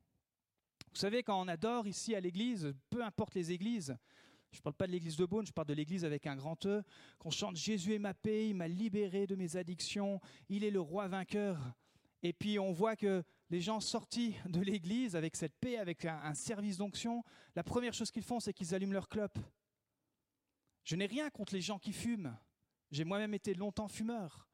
Vous 0.92 1.00
savez, 1.00 1.24
quand 1.24 1.42
on 1.42 1.48
adore 1.48 1.88
ici 1.88 2.13
à 2.13 2.20
l'église, 2.20 2.75
peu 2.89 3.03
importe 3.03 3.34
les 3.34 3.51
églises, 3.51 3.98
je 4.51 4.60
ne 4.60 4.62
parle 4.62 4.75
pas 4.75 4.86
de 4.86 4.92
l'église 4.92 5.18
de 5.18 5.25
Beaune, 5.25 5.48
je 5.48 5.51
parle 5.51 5.68
de 5.68 5.74
l'église 5.74 6.06
avec 6.06 6.27
un 6.27 6.36
grand 6.36 6.65
E, 6.68 6.84
qu'on 7.18 7.32
chante 7.32 7.56
Jésus 7.56 7.94
est 7.94 8.00
ma 8.00 8.13
paix, 8.13 8.50
il 8.50 8.56
m'a 8.56 8.68
libéré 8.68 9.25
de 9.25 9.36
mes 9.36 9.56
addictions, 9.56 10.22
il 10.50 10.63
est 10.63 10.70
le 10.70 10.80
roi 10.80 11.08
vainqueur. 11.08 11.74
Et 12.22 12.34
puis 12.34 12.60
on 12.60 12.72
voit 12.72 12.96
que 12.96 13.24
les 13.50 13.62
gens 13.62 13.80
sortis 13.80 14.36
de 14.46 14.62
l'église 14.62 15.15
avec 15.15 15.36
cette 15.36 15.56
paix, 15.56 15.77
avec 15.77 16.06
un, 16.06 16.34
service 16.34 16.77
d'onction, 16.77 17.24
la 17.56 17.63
première 17.63 17.94
chose 17.94 18.12
qu'ils 18.12 18.24
font, 18.24 18.39
c'est 18.39 18.53
qu'ils 18.53 18.75
allument 18.75 18.94
leur 18.94 19.10
clope. 19.10 19.39
Je 20.84 20.96
n'ai 20.96 21.06
rien 21.06 21.30
contre 21.30 21.53
les 21.53 21.62
gens 21.62 21.80
qui 21.80 21.94
fument. 21.94 22.38
J'ai 22.92 23.03
moi-même 23.03 23.34
été 23.34 23.53
longtemps 23.53 23.88
fumeur. 23.88 24.48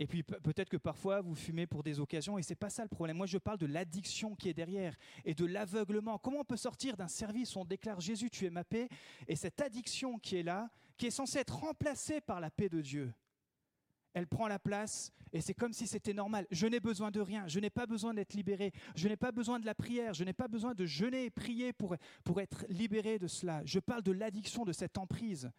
Et 0.00 0.06
puis 0.06 0.22
peut-être 0.22 0.68
que 0.68 0.76
parfois 0.76 1.20
vous 1.20 1.34
fumez 1.34 1.66
pour 1.66 1.82
des 1.82 1.98
occasions 1.98 2.38
et 2.38 2.42
c'est 2.42 2.54
pas 2.54 2.70
ça 2.70 2.82
le 2.82 2.88
problème. 2.88 3.16
Moi 3.16 3.26
je 3.26 3.38
parle 3.38 3.58
de 3.58 3.66
l'addiction 3.66 4.36
qui 4.36 4.48
est 4.48 4.54
derrière 4.54 4.96
et 5.24 5.34
de 5.34 5.44
l'aveuglement. 5.44 6.18
Comment 6.18 6.40
on 6.40 6.44
peut 6.44 6.56
sortir 6.56 6.96
d'un 6.96 7.08
service 7.08 7.56
où 7.56 7.60
on 7.60 7.64
déclare 7.64 8.00
Jésus 8.00 8.30
tu 8.30 8.46
es 8.46 8.50
ma 8.50 8.62
paix 8.62 8.88
et 9.26 9.34
cette 9.34 9.60
addiction 9.60 10.18
qui 10.18 10.36
est 10.36 10.44
là, 10.44 10.70
qui 10.96 11.06
est 11.06 11.10
censée 11.10 11.38
être 11.38 11.56
remplacée 11.56 12.20
par 12.20 12.40
la 12.40 12.50
paix 12.50 12.68
de 12.68 12.80
Dieu, 12.80 13.12
elle 14.14 14.28
prend 14.28 14.46
la 14.46 14.60
place 14.60 15.12
et 15.32 15.40
c'est 15.40 15.54
comme 15.54 15.72
si 15.72 15.88
c'était 15.88 16.14
normal. 16.14 16.46
Je 16.52 16.68
n'ai 16.68 16.80
besoin 16.80 17.10
de 17.10 17.20
rien, 17.20 17.48
je 17.48 17.58
n'ai 17.58 17.70
pas 17.70 17.86
besoin 17.86 18.14
d'être 18.14 18.34
libéré, 18.34 18.72
je 18.94 19.08
n'ai 19.08 19.16
pas 19.16 19.32
besoin 19.32 19.58
de 19.58 19.66
la 19.66 19.74
prière, 19.74 20.14
je 20.14 20.22
n'ai 20.22 20.32
pas 20.32 20.48
besoin 20.48 20.74
de 20.74 20.86
jeûner 20.86 21.24
et 21.24 21.30
prier 21.30 21.72
pour, 21.72 21.96
pour 22.22 22.40
être 22.40 22.64
libéré 22.68 23.18
de 23.18 23.26
cela. 23.26 23.62
Je 23.64 23.80
parle 23.80 24.02
de 24.02 24.12
l'addiction, 24.12 24.64
de 24.64 24.72
cette 24.72 24.96
emprise. 24.96 25.50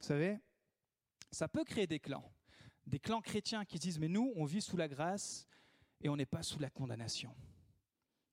Vous 0.00 0.06
savez, 0.06 0.38
ça 1.36 1.48
peut 1.48 1.64
créer 1.64 1.86
des 1.86 2.00
clans. 2.00 2.32
Des 2.86 2.98
clans 2.98 3.20
chrétiens 3.20 3.64
qui 3.64 3.78
disent, 3.78 3.98
mais 3.98 4.08
nous, 4.08 4.32
on 4.36 4.44
vit 4.44 4.62
sous 4.62 4.76
la 4.76 4.88
grâce 4.88 5.46
et 6.00 6.08
on 6.08 6.16
n'est 6.16 6.24
pas 6.24 6.42
sous 6.42 6.58
la 6.58 6.70
condamnation. 6.70 7.34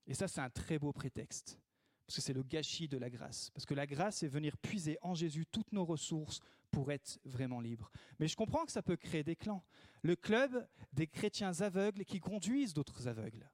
Et 0.06 0.14
ça, 0.14 0.26
c'est 0.26 0.40
un 0.40 0.50
très 0.50 0.78
beau 0.78 0.92
prétexte, 0.92 1.60
parce 2.06 2.16
que 2.16 2.22
c'est 2.22 2.32
le 2.32 2.42
gâchis 2.42 2.88
de 2.88 2.96
la 2.96 3.10
grâce. 3.10 3.50
Parce 3.50 3.66
que 3.66 3.74
la 3.74 3.86
grâce, 3.86 4.18
c'est 4.18 4.28
venir 4.28 4.56
puiser 4.56 4.96
en 5.02 5.14
Jésus 5.14 5.44
toutes 5.46 5.72
nos 5.72 5.84
ressources 5.84 6.40
pour 6.70 6.92
être 6.92 7.18
vraiment 7.24 7.60
libres. 7.60 7.90
Mais 8.18 8.26
je 8.26 8.36
comprends 8.36 8.64
que 8.64 8.72
ça 8.72 8.82
peut 8.82 8.96
créer 8.96 9.22
des 9.22 9.36
clans. 9.36 9.64
Le 10.02 10.16
club 10.16 10.66
des 10.92 11.06
chrétiens 11.06 11.60
aveugles 11.60 12.04
qui 12.04 12.20
conduisent 12.20 12.74
d'autres 12.74 13.06
aveugles. 13.06 13.50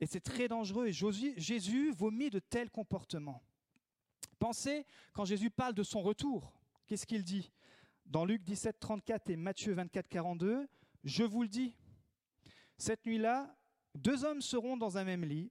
Et 0.00 0.06
c'est 0.06 0.20
très 0.20 0.48
dangereux, 0.48 0.88
et 0.88 0.92
Jésus 0.92 1.92
vomit 1.92 2.30
de 2.30 2.38
tels 2.38 2.70
comportements. 2.70 3.42
Pensez, 4.38 4.86
quand 5.12 5.24
Jésus 5.24 5.50
parle 5.50 5.74
de 5.74 5.82
son 5.82 6.02
retour, 6.02 6.52
qu'est-ce 6.86 7.06
qu'il 7.06 7.24
dit? 7.24 7.52
Dans 8.06 8.24
Luc 8.24 8.42
17, 8.42 8.78
34 8.78 9.30
et 9.30 9.36
Matthieu 9.36 9.72
24, 9.74 10.08
42, 10.08 10.68
je 11.04 11.24
vous 11.24 11.42
le 11.42 11.48
dis, 11.48 11.74
cette 12.78 13.04
nuit-là, 13.06 13.56
deux 13.94 14.24
hommes 14.24 14.42
seront 14.42 14.76
dans 14.76 14.98
un 14.98 15.04
même 15.04 15.24
lit, 15.24 15.50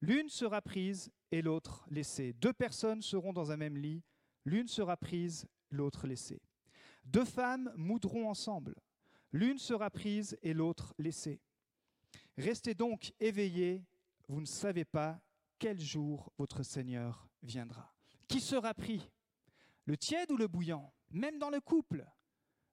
l'une 0.00 0.28
sera 0.28 0.62
prise 0.62 1.10
et 1.30 1.42
l'autre 1.42 1.86
laissée. 1.90 2.32
Deux 2.34 2.52
personnes 2.52 3.02
seront 3.02 3.32
dans 3.32 3.50
un 3.50 3.56
même 3.56 3.76
lit, 3.76 4.02
l'une 4.44 4.68
sera 4.68 4.96
prise, 4.96 5.46
l'autre 5.70 6.06
laissée. 6.06 6.40
Deux 7.04 7.24
femmes 7.24 7.72
moudront 7.76 8.28
ensemble, 8.28 8.74
l'une 9.32 9.58
sera 9.58 9.90
prise 9.90 10.38
et 10.42 10.54
l'autre 10.54 10.94
laissée. 10.98 11.40
Restez 12.36 12.74
donc 12.74 13.12
éveillés, 13.20 13.84
vous 14.28 14.40
ne 14.40 14.46
savez 14.46 14.84
pas 14.84 15.20
quel 15.58 15.80
jour 15.80 16.32
votre 16.38 16.62
Seigneur 16.62 17.28
viendra. 17.42 17.94
Qui 18.28 18.40
sera 18.40 18.74
pris? 18.74 19.10
Le 19.88 19.96
tiède 19.96 20.30
ou 20.30 20.36
le 20.36 20.48
bouillant 20.48 20.92
Même 21.10 21.38
dans 21.38 21.48
le 21.48 21.60
couple, 21.60 22.06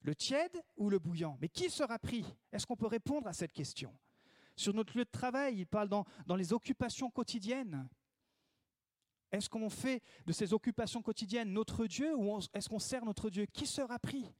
le 0.01 0.13
tiède 0.13 0.61
ou 0.75 0.89
le 0.89 0.99
bouillant 0.99 1.37
Mais 1.39 1.47
qui 1.47 1.69
sera 1.69 1.97
pris? 1.97 2.25
Est-ce 2.51 2.67
qu'on 2.67 2.75
peut 2.75 2.87
répondre 2.87 3.25
à 3.25 3.31
cette 3.33 3.53
question? 3.53 3.97
Sur 4.57 4.73
notre 4.73 4.97
lieu 4.97 5.05
de 5.05 5.09
travail, 5.09 5.59
il 5.59 5.65
parle 5.65 5.87
dans, 5.87 6.05
les 6.35 6.51
occupations 6.51 7.09
quotidiennes. 7.09 7.87
Est-ce 9.31 9.49
qu'on 9.49 9.69
fait 9.69 10.03
de 10.25 10.33
ces 10.33 10.53
occupations 10.53 11.01
quotidiennes 11.01 11.53
notre 11.53 11.87
Dieu 11.87 12.13
ou 12.15 12.37
est-ce 12.53 12.67
qu'on 12.67 12.79
sert 12.79 13.05
notre 13.05 13.29
Dieu? 13.29 13.45
Qui 13.45 13.65
sera 13.65 13.97
pris? 13.97 14.33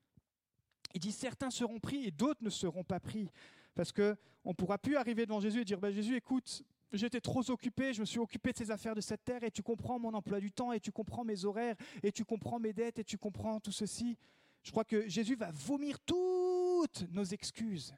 Il 0.93 0.99
dit 0.99 1.13
certains 1.13 1.51
seront 1.51 1.79
pris 1.79 2.03
et 2.03 2.11
d'autres 2.11 2.43
ne 2.43 2.49
seront 2.49 2.83
pas 2.83 2.99
pris. 2.99 3.29
Parce 3.73 3.93
qu'on 3.93 4.15
ne 4.45 4.53
pourra 4.53 4.77
plus 4.77 4.97
arriver 4.97 5.25
devant 5.25 5.39
Jésus 5.39 5.61
et 5.61 5.65
dire 5.65 5.79
bah, 5.79 5.91
Jésus, 5.91 6.15
écoute, 6.17 6.61
J'étais 6.95 7.21
trop 7.21 7.49
occupé, 7.49 7.93
je 7.93 8.01
me 8.01 8.05
suis 8.05 8.19
occupé 8.19 8.51
de 8.51 8.57
ces 8.57 8.71
affaires 8.71 8.95
de 8.95 9.01
cette 9.01 9.23
terre 9.23 9.43
et 9.43 9.51
tu 9.51 9.61
comprends 9.61 9.99
mon 9.99 10.13
emploi 10.13 10.39
du 10.39 10.51
temps 10.51 10.71
et 10.71 10.79
tu 10.79 10.91
comprends 10.91 11.23
mes 11.23 11.45
horaires 11.45 11.75
et 12.03 12.11
tu 12.11 12.23
comprends 12.23 12.59
mes 12.59 12.73
dettes 12.73 12.99
et 12.99 13.03
tu 13.03 13.17
comprends 13.17 13.59
tout 13.59 13.71
ceci. 13.71 14.17
Je 14.63 14.71
crois 14.71 14.85
que 14.85 15.07
Jésus 15.07 15.35
va 15.35 15.51
vomir 15.51 15.99
toutes 15.99 17.05
nos 17.11 17.23
excuses. 17.23 17.93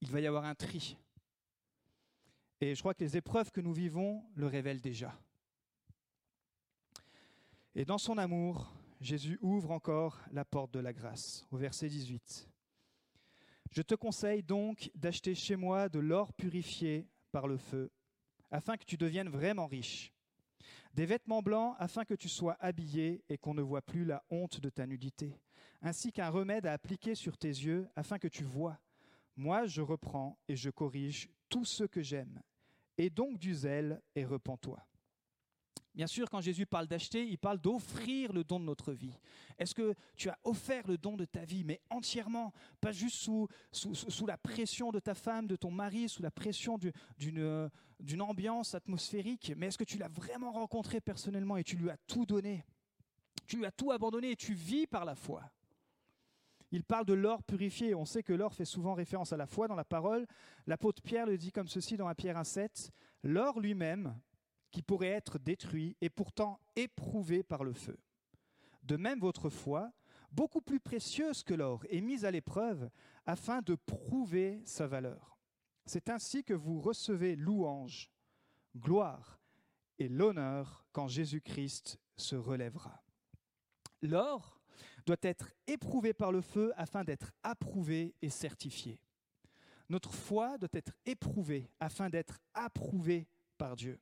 Il 0.00 0.10
va 0.10 0.20
y 0.20 0.26
avoir 0.26 0.44
un 0.44 0.54
tri. 0.54 0.96
Et 2.60 2.74
je 2.74 2.80
crois 2.80 2.94
que 2.94 3.04
les 3.04 3.16
épreuves 3.16 3.52
que 3.52 3.60
nous 3.60 3.72
vivons 3.72 4.24
le 4.34 4.46
révèlent 4.46 4.80
déjà. 4.80 5.16
Et 7.74 7.84
dans 7.84 7.98
son 7.98 8.18
amour, 8.18 8.72
Jésus 9.00 9.38
ouvre 9.40 9.70
encore 9.70 10.18
la 10.32 10.44
porte 10.44 10.72
de 10.72 10.80
la 10.80 10.92
grâce. 10.92 11.46
Au 11.52 11.56
verset 11.56 11.88
18. 11.88 12.47
Je 13.70 13.82
te 13.82 13.94
conseille 13.94 14.42
donc 14.42 14.90
d'acheter 14.94 15.34
chez 15.34 15.56
moi 15.56 15.88
de 15.88 15.98
l'or 15.98 16.32
purifié 16.32 17.06
par 17.32 17.46
le 17.46 17.58
feu, 17.58 17.90
afin 18.50 18.76
que 18.76 18.84
tu 18.84 18.96
deviennes 18.96 19.28
vraiment 19.28 19.66
riche, 19.66 20.12
des 20.94 21.06
vêtements 21.06 21.42
blancs 21.42 21.76
afin 21.78 22.04
que 22.04 22.14
tu 22.14 22.28
sois 22.28 22.56
habillé 22.60 23.22
et 23.28 23.38
qu'on 23.38 23.54
ne 23.54 23.62
voit 23.62 23.82
plus 23.82 24.04
la 24.04 24.24
honte 24.30 24.60
de 24.60 24.70
ta 24.70 24.86
nudité, 24.86 25.38
ainsi 25.82 26.12
qu'un 26.12 26.30
remède 26.30 26.66
à 26.66 26.72
appliquer 26.72 27.14
sur 27.14 27.36
tes 27.36 27.48
yeux 27.48 27.88
afin 27.94 28.18
que 28.18 28.28
tu 28.28 28.42
vois. 28.42 28.78
Moi, 29.36 29.66
je 29.66 29.82
reprends 29.82 30.38
et 30.48 30.56
je 30.56 30.70
corrige 30.70 31.28
tout 31.48 31.64
ce 31.64 31.84
que 31.84 32.02
j'aime. 32.02 32.42
Et 32.96 33.10
donc 33.10 33.38
du 33.38 33.54
zèle 33.54 34.02
et 34.16 34.24
repens-toi. 34.24 34.84
Bien 35.98 36.06
sûr, 36.06 36.30
quand 36.30 36.40
Jésus 36.40 36.64
parle 36.64 36.86
d'acheter, 36.86 37.26
il 37.26 37.38
parle 37.38 37.58
d'offrir 37.58 38.32
le 38.32 38.44
don 38.44 38.60
de 38.60 38.64
notre 38.64 38.92
vie. 38.92 39.18
Est-ce 39.58 39.74
que 39.74 39.96
tu 40.14 40.28
as 40.28 40.38
offert 40.44 40.86
le 40.86 40.96
don 40.96 41.16
de 41.16 41.24
ta 41.24 41.44
vie, 41.44 41.64
mais 41.64 41.80
entièrement, 41.90 42.52
pas 42.80 42.92
juste 42.92 43.16
sous, 43.16 43.48
sous, 43.72 44.24
la 44.24 44.38
pression 44.38 44.92
de 44.92 45.00
ta 45.00 45.16
femme, 45.16 45.48
de 45.48 45.56
ton 45.56 45.72
mari, 45.72 46.08
sous 46.08 46.22
la 46.22 46.30
pression 46.30 46.78
d'une 46.78 48.22
ambiance 48.22 48.76
atmosphérique, 48.76 49.52
mais 49.56 49.66
est-ce 49.66 49.78
que 49.78 49.82
tu 49.82 49.98
l'as 49.98 50.06
vraiment 50.06 50.52
rencontré 50.52 51.00
personnellement 51.00 51.56
et 51.56 51.64
tu 51.64 51.74
lui 51.74 51.90
as 51.90 51.96
tout 52.06 52.24
donné? 52.24 52.64
Tu 53.48 53.56
lui 53.56 53.66
as 53.66 53.72
tout 53.72 53.90
abandonné 53.90 54.30
et 54.30 54.36
tu 54.36 54.54
vis 54.54 54.86
par 54.86 55.04
la 55.04 55.16
foi 55.16 55.50
il 56.70 56.84
parle 56.84 57.06
de 57.06 57.14
l'or 57.14 57.42
purifié. 57.42 57.94
On 57.94 58.04
sait 58.04 58.22
que 58.22 58.34
l'or 58.34 58.52
fait 58.52 58.66
souvent 58.66 58.94
référence 58.94 59.32
à 59.32 59.36
la 59.36 59.46
foi 59.46 59.68
dans 59.68 59.74
la 59.74 59.84
parole. 59.84 60.26
L'apôtre 60.66 61.02
Pierre 61.02 61.24
le 61.24 61.38
dit 61.38 61.50
comme 61.50 61.66
ceci 61.66 61.96
dans 61.96 62.08
1 62.08 62.14
Pierre 62.14 62.36
1,7 62.36 62.90
L'or 63.24 63.58
lui-même, 63.58 64.14
qui 64.70 64.82
pourrait 64.82 65.08
être 65.08 65.38
détruit 65.38 65.96
et 66.00 66.10
pourtant 66.10 66.60
éprouvé 66.76 67.42
par 67.42 67.64
le 67.64 67.72
feu. 67.72 67.98
De 68.82 68.96
même, 68.96 69.20
votre 69.20 69.50
foi, 69.50 69.92
beaucoup 70.32 70.60
plus 70.60 70.80
précieuse 70.80 71.42
que 71.42 71.54
l'or, 71.54 71.84
est 71.90 72.00
mise 72.00 72.24
à 72.24 72.30
l'épreuve 72.30 72.90
afin 73.26 73.62
de 73.62 73.74
prouver 73.74 74.62
sa 74.64 74.86
valeur. 74.86 75.38
C'est 75.86 76.10
ainsi 76.10 76.44
que 76.44 76.54
vous 76.54 76.80
recevez 76.80 77.36
louange, 77.36 78.10
gloire 78.76 79.40
et 79.98 80.08
l'honneur 80.08 80.84
quand 80.92 81.08
Jésus-Christ 81.08 81.98
se 82.16 82.36
relèvera. 82.36 83.02
L'or 84.02 84.60
doit 85.06 85.16
être 85.22 85.50
éprouvé 85.66 86.12
par 86.12 86.30
le 86.30 86.40
feu 86.40 86.72
afin 86.76 87.04
d'être 87.04 87.32
approuvé 87.42 88.14
et 88.20 88.28
certifié. 88.28 89.00
Notre 89.88 90.12
foi 90.12 90.58
doit 90.58 90.68
être 90.72 90.92
éprouvée 91.06 91.70
afin 91.80 92.10
d'être 92.10 92.38
approuvée 92.52 93.26
par 93.56 93.74
Dieu 93.74 93.98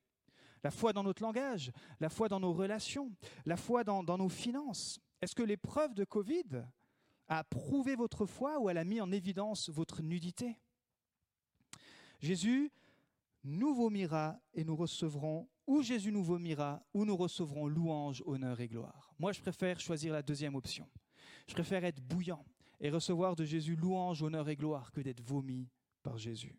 la 0.66 0.72
foi 0.72 0.92
dans 0.92 1.05
notre 1.05 1.22
langage, 1.22 1.70
la 2.00 2.09
foi 2.09 2.29
dans 2.29 2.40
nos 2.40 2.52
relations, 2.52 3.12
la 3.44 3.57
foi 3.57 3.85
dans, 3.85 4.02
nos 4.02 4.29
finances. 4.29 4.98
Est-ce 5.22 5.37
que 5.37 5.44
l'épreuve 5.44 5.94
de 5.94 6.02
Covid 6.02 6.64
a 7.29 7.44
prouvé 7.44 7.94
votre 7.94 8.26
foi 8.26 8.59
ou 8.59 8.68
elle 8.68 8.79
a 8.79 8.83
mis 8.83 9.00
en 9.00 9.12
évidence 9.12 9.68
votre 9.68 10.02
nudité? 10.02 10.59
Jésus 12.18 12.72
nous 13.44 13.76
vomira 13.76 14.40
et 14.55 14.64
nous 14.64 14.74
recevrons, 14.74 15.48
ou 15.68 15.83
Jésus 15.83 16.11
nous 16.11 16.24
vomira, 16.24 16.85
ou 16.92 17.05
nous 17.05 17.16
recevrons 17.16 17.68
louange, 17.68 18.24
honneur 18.26 18.59
et 18.59 18.66
gloire. 18.66 19.14
Moi, 19.20 19.31
je 19.31 19.40
préfère 19.40 19.79
choisir 19.79 20.12
la 20.12 20.22
deuxième 20.22 20.57
option. 20.57 20.88
Je 21.46 21.55
préfère 21.55 21.85
être 21.85 22.00
bouillant 22.00 22.44
et 22.81 22.90
recevoir 22.90 23.37
de 23.37 23.44
Jésus 23.44 23.76
louange, 23.76 24.20
honneur 24.20 24.48
et 24.48 24.57
gloire 24.57 24.90
que 24.90 25.00
d'être 25.00 25.22
vomi 25.22 25.68
par 26.02 26.18
Jésus. 26.18 26.59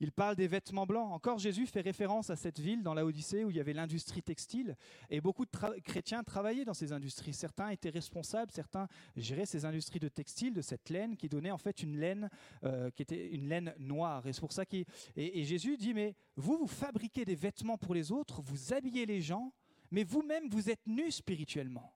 Il 0.00 0.10
parle 0.10 0.34
des 0.34 0.48
vêtements 0.48 0.86
blancs. 0.86 1.12
Encore 1.12 1.38
Jésus 1.38 1.66
fait 1.66 1.80
référence 1.80 2.28
à 2.30 2.36
cette 2.36 2.58
ville 2.58 2.82
dans 2.82 2.94
la 2.94 3.06
Odyssée 3.06 3.44
où 3.44 3.50
il 3.50 3.56
y 3.56 3.60
avait 3.60 3.72
l'industrie 3.72 4.22
textile 4.22 4.76
et 5.08 5.20
beaucoup 5.20 5.44
de 5.44 5.80
chrétiens 5.80 6.24
travaillaient 6.24 6.64
dans 6.64 6.74
ces 6.74 6.92
industries. 6.92 7.32
Certains 7.32 7.68
étaient 7.68 7.90
responsables, 7.90 8.50
certains 8.50 8.88
géraient 9.16 9.46
ces 9.46 9.64
industries 9.64 10.00
de 10.00 10.08
textile, 10.08 10.52
de 10.52 10.62
cette 10.62 10.90
laine 10.90 11.16
qui 11.16 11.28
donnait 11.28 11.52
en 11.52 11.58
fait 11.58 11.82
une 11.82 11.96
laine 11.96 12.28
euh, 12.64 12.90
qui 12.90 13.02
était 13.02 13.30
une 13.30 13.48
laine 13.48 13.72
noire. 13.78 14.26
Et 14.26 14.32
pour 14.32 14.52
ça 14.52 14.66
qu'il 14.66 14.84
et, 15.16 15.44
Jésus 15.44 15.76
dit 15.76 15.94
mais 15.94 16.16
vous 16.36 16.58
vous 16.58 16.66
fabriquez 16.66 17.24
des 17.24 17.36
vêtements 17.36 17.78
pour 17.78 17.94
les 17.94 18.10
autres, 18.10 18.42
vous 18.42 18.72
habillez 18.72 19.06
les 19.06 19.20
gens, 19.20 19.52
mais 19.90 20.02
vous-même 20.02 20.48
vous 20.48 20.70
êtes 20.70 20.86
nus 20.86 21.12
spirituellement. 21.12 21.94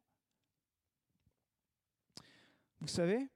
Vous 2.80 2.88
savez? 2.88 3.26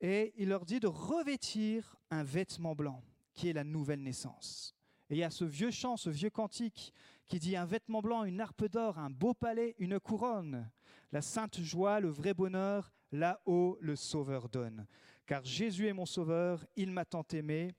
Et 0.00 0.34
il 0.36 0.48
leur 0.48 0.64
dit 0.64 0.78
de 0.78 0.86
revêtir 0.86 1.96
un 2.10 2.22
vêtement 2.22 2.74
blanc 2.74 3.02
qui 3.34 3.48
est 3.48 3.52
la 3.52 3.64
nouvelle 3.64 4.02
naissance. 4.02 4.74
Et 5.10 5.16
il 5.16 5.18
y 5.18 5.24
a 5.24 5.30
ce 5.30 5.44
vieux 5.44 5.70
chant, 5.70 5.96
ce 5.96 6.10
vieux 6.10 6.30
cantique 6.30 6.92
qui 7.26 7.38
dit 7.38 7.56
un 7.56 7.66
vêtement 7.66 8.00
blanc, 8.00 8.24
une 8.24 8.40
harpe 8.40 8.66
d'or, 8.66 8.98
un 8.98 9.10
beau 9.10 9.34
palais, 9.34 9.74
une 9.78 10.00
couronne. 10.00 10.70
La 11.12 11.22
sainte 11.22 11.60
joie, 11.60 12.00
le 12.00 12.08
vrai 12.08 12.34
bonheur, 12.34 12.90
là-haut 13.12 13.78
le 13.80 13.96
Sauveur 13.96 14.48
donne. 14.48 14.86
Car 15.26 15.44
Jésus 15.44 15.86
est 15.86 15.92
mon 15.92 16.06
Sauveur, 16.06 16.64
il 16.76 16.90
m'a 16.90 17.04
tant 17.04 17.26
aimé, 17.32 17.72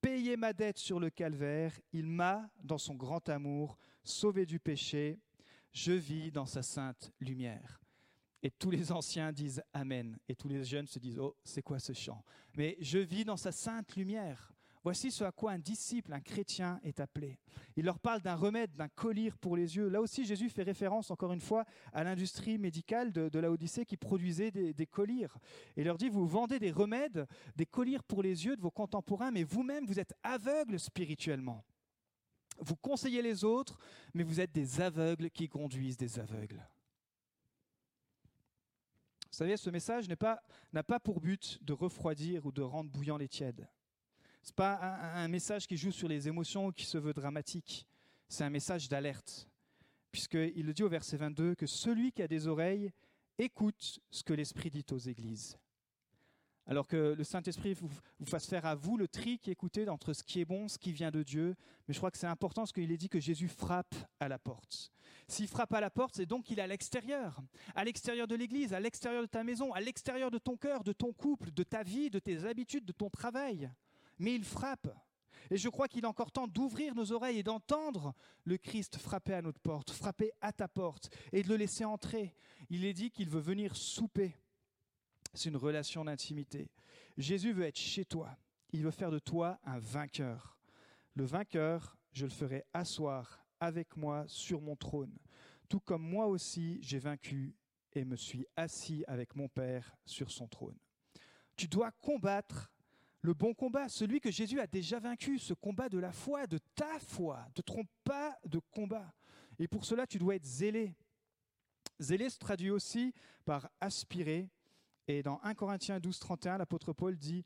payé 0.00 0.36
ma 0.36 0.52
dette 0.52 0.78
sur 0.78 1.00
le 1.00 1.10
calvaire, 1.10 1.72
il 1.92 2.06
m'a, 2.06 2.48
dans 2.62 2.78
son 2.78 2.94
grand 2.94 3.28
amour, 3.28 3.76
sauvé 4.04 4.46
du 4.46 4.60
péché, 4.60 5.18
je 5.72 5.92
vis 5.92 6.30
dans 6.30 6.46
sa 6.46 6.62
sainte 6.62 7.12
lumière. 7.20 7.80
Et 8.42 8.50
tous 8.50 8.70
les 8.70 8.92
anciens 8.92 9.32
disent 9.32 9.62
Amen. 9.72 10.16
Et 10.28 10.36
tous 10.36 10.48
les 10.48 10.62
jeunes 10.64 10.86
se 10.86 10.98
disent 10.98 11.18
Oh, 11.18 11.36
c'est 11.42 11.62
quoi 11.62 11.78
ce 11.78 11.92
chant? 11.92 12.24
Mais 12.54 12.76
je 12.80 12.98
vis 12.98 13.24
dans 13.24 13.36
sa 13.36 13.50
sainte 13.50 13.96
lumière. 13.96 14.52
Voici 14.86 15.10
ce 15.10 15.24
à 15.24 15.32
quoi 15.32 15.50
un 15.50 15.58
disciple, 15.58 16.12
un 16.12 16.20
chrétien 16.20 16.78
est 16.84 17.00
appelé. 17.00 17.40
Il 17.74 17.86
leur 17.86 17.98
parle 17.98 18.22
d'un 18.22 18.36
remède, 18.36 18.72
d'un 18.76 18.86
collier 18.86 19.32
pour 19.40 19.56
les 19.56 19.74
yeux. 19.74 19.88
Là 19.88 20.00
aussi, 20.00 20.24
Jésus 20.24 20.48
fait 20.48 20.62
référence, 20.62 21.10
encore 21.10 21.32
une 21.32 21.40
fois, 21.40 21.64
à 21.92 22.04
l'industrie 22.04 22.56
médicale 22.56 23.10
de, 23.10 23.38
la 23.40 23.50
Odyssée 23.50 23.84
qui 23.84 23.96
produisait 23.96 24.52
des, 24.52 24.72
des 24.72 24.86
colliers. 24.86 25.26
Et 25.76 25.80
il 25.80 25.86
leur 25.86 25.98
dit, 25.98 26.08
vous 26.08 26.28
vendez 26.28 26.60
des 26.60 26.70
remèdes, 26.70 27.26
des 27.56 27.66
colliers 27.66 27.98
pour 28.06 28.22
les 28.22 28.46
yeux 28.46 28.54
de 28.54 28.60
vos 28.60 28.70
contemporains, 28.70 29.32
mais 29.32 29.42
vous-même, 29.42 29.86
vous 29.86 29.98
êtes 29.98 30.14
aveugles 30.22 30.78
spirituellement. 30.78 31.64
Vous 32.60 32.76
conseillez 32.76 33.22
les 33.22 33.42
autres, 33.42 33.80
mais 34.14 34.22
vous 34.22 34.38
êtes 34.38 34.52
des 34.52 34.80
aveugles 34.80 35.30
qui 35.30 35.48
conduisent 35.48 35.96
des 35.96 36.20
aveugles. 36.20 36.64
Vous 39.32 39.38
savez, 39.38 39.56
ce 39.56 39.70
message 39.70 40.08
n'a 40.08 40.14
pas, 40.14 40.40
pas 40.86 41.00
pour 41.00 41.20
but 41.20 41.58
de 41.64 41.72
refroidir 41.72 42.46
ou 42.46 42.52
de 42.52 42.62
rendre 42.62 42.88
bouillant 42.88 43.16
les 43.16 43.26
tièdes. 43.26 43.66
Ce 44.46 44.52
n'est 44.52 44.54
pas 44.54 44.76
un, 45.16 45.26
message 45.26 45.66
qui 45.66 45.76
joue 45.76 45.90
sur 45.90 46.06
les 46.06 46.28
émotions 46.28 46.66
ou 46.66 46.72
qui 46.72 46.84
se 46.84 46.98
veut 46.98 47.12
dramatique. 47.12 47.84
C'est 48.28 48.44
un 48.44 48.50
message 48.50 48.88
d'alerte. 48.88 49.48
Puisqu'il 50.12 50.64
le 50.64 50.72
dit 50.72 50.84
au 50.84 50.88
verset 50.88 51.16
22 51.16 51.56
que 51.56 51.66
celui 51.66 52.12
qui 52.12 52.22
a 52.22 52.28
des 52.28 52.46
oreilles 52.46 52.92
écoute 53.38 53.98
ce 54.08 54.22
que 54.22 54.32
l'Esprit 54.32 54.70
dit 54.70 54.86
aux 54.92 54.98
églises. 54.98 55.58
Alors 56.64 56.86
que 56.86 57.14
le 57.18 57.24
Saint-Esprit 57.24 57.74
vous, 57.74 57.90
fasse 58.24 58.46
faire 58.46 58.66
à 58.66 58.76
vous 58.76 58.96
le 58.96 59.08
tri 59.08 59.40
qui 59.40 59.50
écoutez 59.50 59.88
entre 59.88 60.12
ce 60.12 60.22
qui 60.22 60.40
est 60.40 60.44
bon, 60.44 60.68
ce 60.68 60.78
qui 60.78 60.92
vient 60.92 61.10
de 61.10 61.24
Dieu. 61.24 61.56
Mais 61.88 61.94
je 61.94 61.98
crois 61.98 62.12
que 62.12 62.18
c'est 62.18 62.28
important 62.28 62.62
parce 62.62 62.72
qu'il 62.72 62.92
est 62.92 62.96
dit 62.96 63.08
que 63.08 63.18
Jésus 63.18 63.48
frappe 63.48 63.96
à 64.20 64.28
la 64.28 64.38
porte. 64.38 64.92
S'il 65.26 65.48
frappe 65.48 65.72
à 65.72 65.80
la 65.80 65.90
porte, 65.90 66.14
c'est 66.14 66.26
donc 66.26 66.44
qu'il 66.44 66.60
est 66.60 66.62
à 66.62 66.68
l'extérieur. 66.68 67.42
À 67.74 67.84
l'extérieur 67.84 68.28
de 68.28 68.36
l'église, 68.36 68.72
à 68.72 68.78
l'extérieur 68.78 69.22
de 69.22 69.28
ta 69.28 69.42
maison, 69.42 69.72
à 69.72 69.80
l'extérieur 69.80 70.30
de 70.30 70.38
ton 70.38 70.56
cœur, 70.56 70.84
de 70.84 70.92
ton 70.92 71.12
couple, 71.12 71.50
de 71.50 71.64
ta 71.64 71.82
vie, 71.82 72.10
de 72.10 72.20
tes 72.20 72.44
habitudes, 72.44 72.84
de 72.84 72.92
ton 72.92 73.10
travail 73.10 73.72
mais 74.18 74.34
il 74.34 74.44
frappe. 74.44 74.88
Et 75.50 75.56
je 75.56 75.68
crois 75.68 75.86
qu'il 75.88 76.04
est 76.04 76.08
encore 76.08 76.32
temps 76.32 76.48
d'ouvrir 76.48 76.94
nos 76.94 77.12
oreilles 77.12 77.38
et 77.38 77.42
d'entendre 77.42 78.14
le 78.44 78.56
Christ 78.58 78.96
frapper 78.96 79.34
à 79.34 79.42
notre 79.42 79.60
porte, 79.60 79.90
frapper 79.90 80.32
à 80.40 80.52
ta 80.52 80.66
porte, 80.66 81.10
et 81.32 81.42
de 81.42 81.48
le 81.48 81.56
laisser 81.56 81.84
entrer. 81.84 82.34
Il 82.68 82.84
est 82.84 82.94
dit 82.94 83.10
qu'il 83.10 83.28
veut 83.28 83.40
venir 83.40 83.76
souper. 83.76 84.34
C'est 85.34 85.50
une 85.50 85.56
relation 85.56 86.04
d'intimité. 86.04 86.68
Jésus 87.16 87.52
veut 87.52 87.64
être 87.64 87.78
chez 87.78 88.04
toi. 88.04 88.36
Il 88.72 88.82
veut 88.82 88.90
faire 88.90 89.10
de 89.10 89.18
toi 89.18 89.58
un 89.64 89.78
vainqueur. 89.78 90.58
Le 91.14 91.24
vainqueur, 91.24 91.96
je 92.12 92.24
le 92.24 92.30
ferai 92.30 92.64
asseoir 92.72 93.46
avec 93.60 93.96
moi 93.96 94.24
sur 94.26 94.60
mon 94.60 94.76
trône, 94.76 95.16
tout 95.68 95.80
comme 95.80 96.02
moi 96.02 96.26
aussi 96.26 96.78
j'ai 96.82 96.98
vaincu 96.98 97.54
et 97.92 98.04
me 98.04 98.16
suis 98.16 98.46
assis 98.56 99.04
avec 99.08 99.34
mon 99.34 99.48
Père 99.48 99.96
sur 100.04 100.30
son 100.30 100.46
trône. 100.46 100.76
Tu 101.56 101.68
dois 101.68 101.90
combattre 101.90 102.70
le 103.26 103.34
bon 103.34 103.54
combat, 103.54 103.88
celui 103.88 104.20
que 104.20 104.30
Jésus 104.30 104.60
a 104.60 104.68
déjà 104.68 105.00
vaincu, 105.00 105.40
ce 105.40 105.52
combat 105.52 105.88
de 105.88 105.98
la 105.98 106.12
foi, 106.12 106.46
de 106.46 106.58
ta 106.76 107.00
foi. 107.00 107.44
Ne 107.48 107.54
te 107.54 107.60
trompe 107.60 107.88
pas 108.04 108.38
de 108.46 108.60
combat. 108.70 109.12
Et 109.58 109.66
pour 109.66 109.84
cela, 109.84 110.06
tu 110.06 110.18
dois 110.18 110.36
être 110.36 110.46
zélé. 110.46 110.94
Zélé 111.98 112.30
se 112.30 112.38
traduit 112.38 112.70
aussi 112.70 113.12
par 113.44 113.68
aspirer. 113.80 114.48
Et 115.08 115.24
dans 115.24 115.40
1 115.42 115.54
Corinthiens 115.54 115.98
12, 115.98 116.20
31, 116.20 116.58
l'apôtre 116.58 116.92
Paul 116.92 117.16
dit 117.16 117.44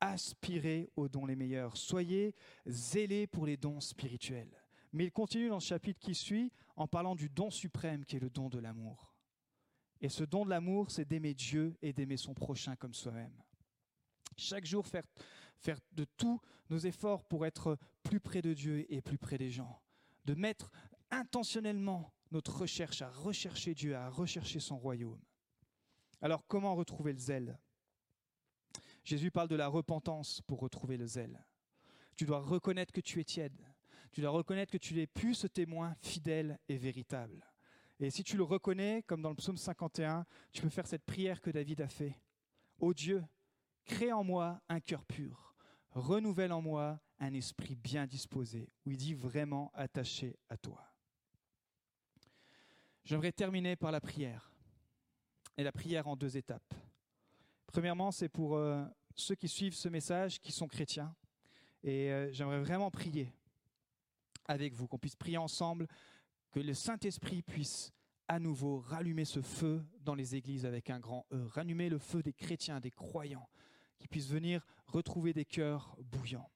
aspirez 0.00 0.90
aux 0.96 1.08
dons 1.08 1.24
les 1.24 1.36
meilleurs. 1.36 1.78
Soyez 1.78 2.34
zélés 2.66 3.26
pour 3.26 3.46
les 3.46 3.56
dons 3.56 3.80
spirituels. 3.80 4.52
Mais 4.92 5.04
il 5.04 5.12
continue 5.12 5.48
dans 5.48 5.56
le 5.56 5.60
chapitre 5.60 5.98
qui 5.98 6.14
suit 6.14 6.52
en 6.76 6.86
parlant 6.86 7.14
du 7.14 7.30
don 7.30 7.50
suprême 7.50 8.04
qui 8.04 8.16
est 8.16 8.20
le 8.20 8.28
don 8.28 8.50
de 8.50 8.58
l'amour. 8.58 9.14
Et 10.02 10.10
ce 10.10 10.24
don 10.24 10.44
de 10.44 10.50
l'amour, 10.50 10.90
c'est 10.90 11.08
d'aimer 11.08 11.32
Dieu 11.32 11.74
et 11.80 11.94
d'aimer 11.94 12.18
son 12.18 12.34
prochain 12.34 12.76
comme 12.76 12.92
soi-même. 12.92 13.32
Chaque 14.42 14.66
jour, 14.66 14.86
faire, 14.86 15.04
de 15.92 16.04
tous 16.16 16.40
nos 16.68 16.78
efforts 16.78 17.24
pour 17.24 17.46
être 17.46 17.78
plus 18.02 18.18
près 18.18 18.42
de 18.42 18.52
Dieu 18.52 18.84
et 18.92 19.00
plus 19.00 19.18
près 19.18 19.38
des 19.38 19.50
gens. 19.50 19.80
De 20.24 20.34
mettre 20.34 20.70
intentionnellement 21.10 22.12
notre 22.32 22.60
recherche 22.60 23.02
à 23.02 23.10
rechercher 23.10 23.74
Dieu, 23.74 23.94
à 23.94 24.08
rechercher 24.08 24.58
son 24.58 24.78
royaume. 24.78 25.20
Alors 26.20 26.46
comment 26.46 26.74
retrouver 26.74 27.12
le 27.12 27.18
zèle? 27.18 27.58
Jésus 29.04 29.30
parle 29.30 29.48
de 29.48 29.56
la 29.56 29.68
repentance 29.68 30.40
pour 30.42 30.60
retrouver 30.60 30.96
le 30.96 31.06
zèle. 31.06 31.44
Tu 32.16 32.24
dois 32.24 32.40
reconnaître 32.40 32.92
que 32.92 33.00
tu 33.00 33.20
es 33.20 33.24
tiède. 33.24 33.64
Tu 34.12 34.20
dois 34.20 34.30
reconnaître 34.30 34.72
que 34.72 34.78
tu 34.78 34.94
n'es 34.94 35.06
plus 35.06 35.34
ce 35.34 35.46
témoin 35.46 35.94
fidèle 36.00 36.58
et 36.68 36.76
véritable. 36.76 37.44
Et 38.00 38.10
si 38.10 38.24
tu 38.24 38.36
le 38.36 38.42
reconnais, 38.42 39.02
comme 39.06 39.22
dans 39.22 39.30
le 39.30 39.36
psaume 39.36 39.56
51, 39.56 40.26
tu 40.52 40.62
peux 40.62 40.68
faire 40.68 40.86
cette 40.86 41.04
prière 41.04 41.40
que 41.40 41.50
David 41.50 41.80
a 41.80 41.88
fait. 41.88 42.18
Ô 42.80 42.92
Dieu, 42.92 43.22
crée 43.84 44.12
en 44.12 44.24
moi 44.24 44.60
un 44.68 44.80
cœur 44.80 45.04
pur, 45.04 45.54
renouvelle 45.90 46.52
en 46.52 46.62
moi 46.62 47.00
un 47.18 47.34
esprit 47.34 47.76
bien 47.76 48.06
disposé, 48.06 48.68
où 48.84 48.90
il 48.90 48.96
dit 48.96 49.14
vraiment 49.14 49.70
attaché 49.74 50.36
à 50.48 50.56
toi. 50.56 50.92
J'aimerais 53.04 53.32
terminer 53.32 53.76
par 53.76 53.92
la 53.92 54.00
prière, 54.00 54.50
et 55.56 55.62
la 55.62 55.72
prière 55.72 56.08
en 56.08 56.16
deux 56.16 56.36
étapes. 56.36 56.74
Premièrement, 57.66 58.10
c'est 58.10 58.28
pour 58.28 58.56
euh, 58.56 58.84
ceux 59.14 59.34
qui 59.34 59.48
suivent 59.48 59.74
ce 59.74 59.88
message, 59.88 60.40
qui 60.40 60.52
sont 60.52 60.68
chrétiens, 60.68 61.14
et 61.82 62.10
euh, 62.12 62.32
j'aimerais 62.32 62.60
vraiment 62.60 62.90
prier 62.90 63.32
avec 64.46 64.74
vous, 64.74 64.86
qu'on 64.86 64.98
puisse 64.98 65.16
prier 65.16 65.38
ensemble, 65.38 65.86
que 66.50 66.60
le 66.60 66.74
Saint-Esprit 66.74 67.42
puisse 67.42 67.92
à 68.28 68.38
nouveau 68.38 68.80
rallumer 68.80 69.24
ce 69.24 69.42
feu 69.42 69.84
dans 70.00 70.14
les 70.14 70.34
églises 70.34 70.64
avec 70.64 70.90
un 70.90 71.00
grand 71.00 71.26
E, 71.32 71.46
rallumer 71.48 71.88
le 71.88 71.98
feu 71.98 72.22
des 72.22 72.32
chrétiens, 72.32 72.80
des 72.80 72.90
croyants, 72.90 73.48
qui 74.02 74.08
puissent 74.08 74.30
venir 74.30 74.66
retrouver 74.86 75.32
des 75.32 75.44
cœurs 75.44 75.96
bouillants. 76.00 76.50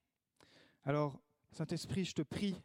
Alors, 0.82 1.22
Saint-Esprit, 1.52 2.04
je 2.04 2.12
te 2.12 2.22
prie 2.22 2.60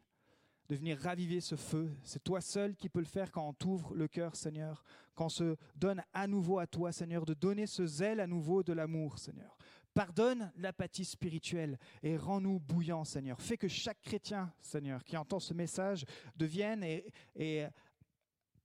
de 0.70 0.76
venir 0.76 0.98
raviver 0.98 1.40
ce 1.40 1.56
feu. 1.56 1.96
C'est 2.04 2.24
toi 2.24 2.42
seul 2.42 2.76
qui 2.76 2.90
peux 2.90 3.00
le 3.00 3.06
faire 3.06 3.32
quand 3.32 3.48
on 3.48 3.54
t'ouvre 3.54 3.94
le 3.94 4.08
cœur, 4.08 4.36
Seigneur, 4.36 4.84
quand 5.14 5.26
on 5.26 5.30
se 5.30 5.56
donne 5.76 6.02
à 6.14 6.26
nouveau 6.26 6.58
à 6.58 6.66
toi, 6.66 6.92
Seigneur, 6.92 7.28
de 7.28 7.36
donner 7.36 7.68
ce 7.68 7.86
zèle 7.86 8.20
à 8.20 8.26
nouveau 8.26 8.64
de 8.64 8.74
l'amour, 8.74 9.20
Seigneur. 9.20 9.56
Pardonne 9.94 10.52
l'apathie 10.56 11.06
spirituelle 11.06 11.78
et 12.02 12.18
rends-nous 12.18 12.60
bouillants, 12.60 13.04
Seigneur. 13.04 13.40
Fais 13.40 13.58
que 13.58 13.68
chaque 13.68 14.02
chrétien, 14.02 14.52
Seigneur, 14.62 15.04
qui 15.04 15.16
entend 15.16 15.40
ce 15.40 15.54
message, 15.54 16.06
devienne 16.36 16.84
et 16.84 17.68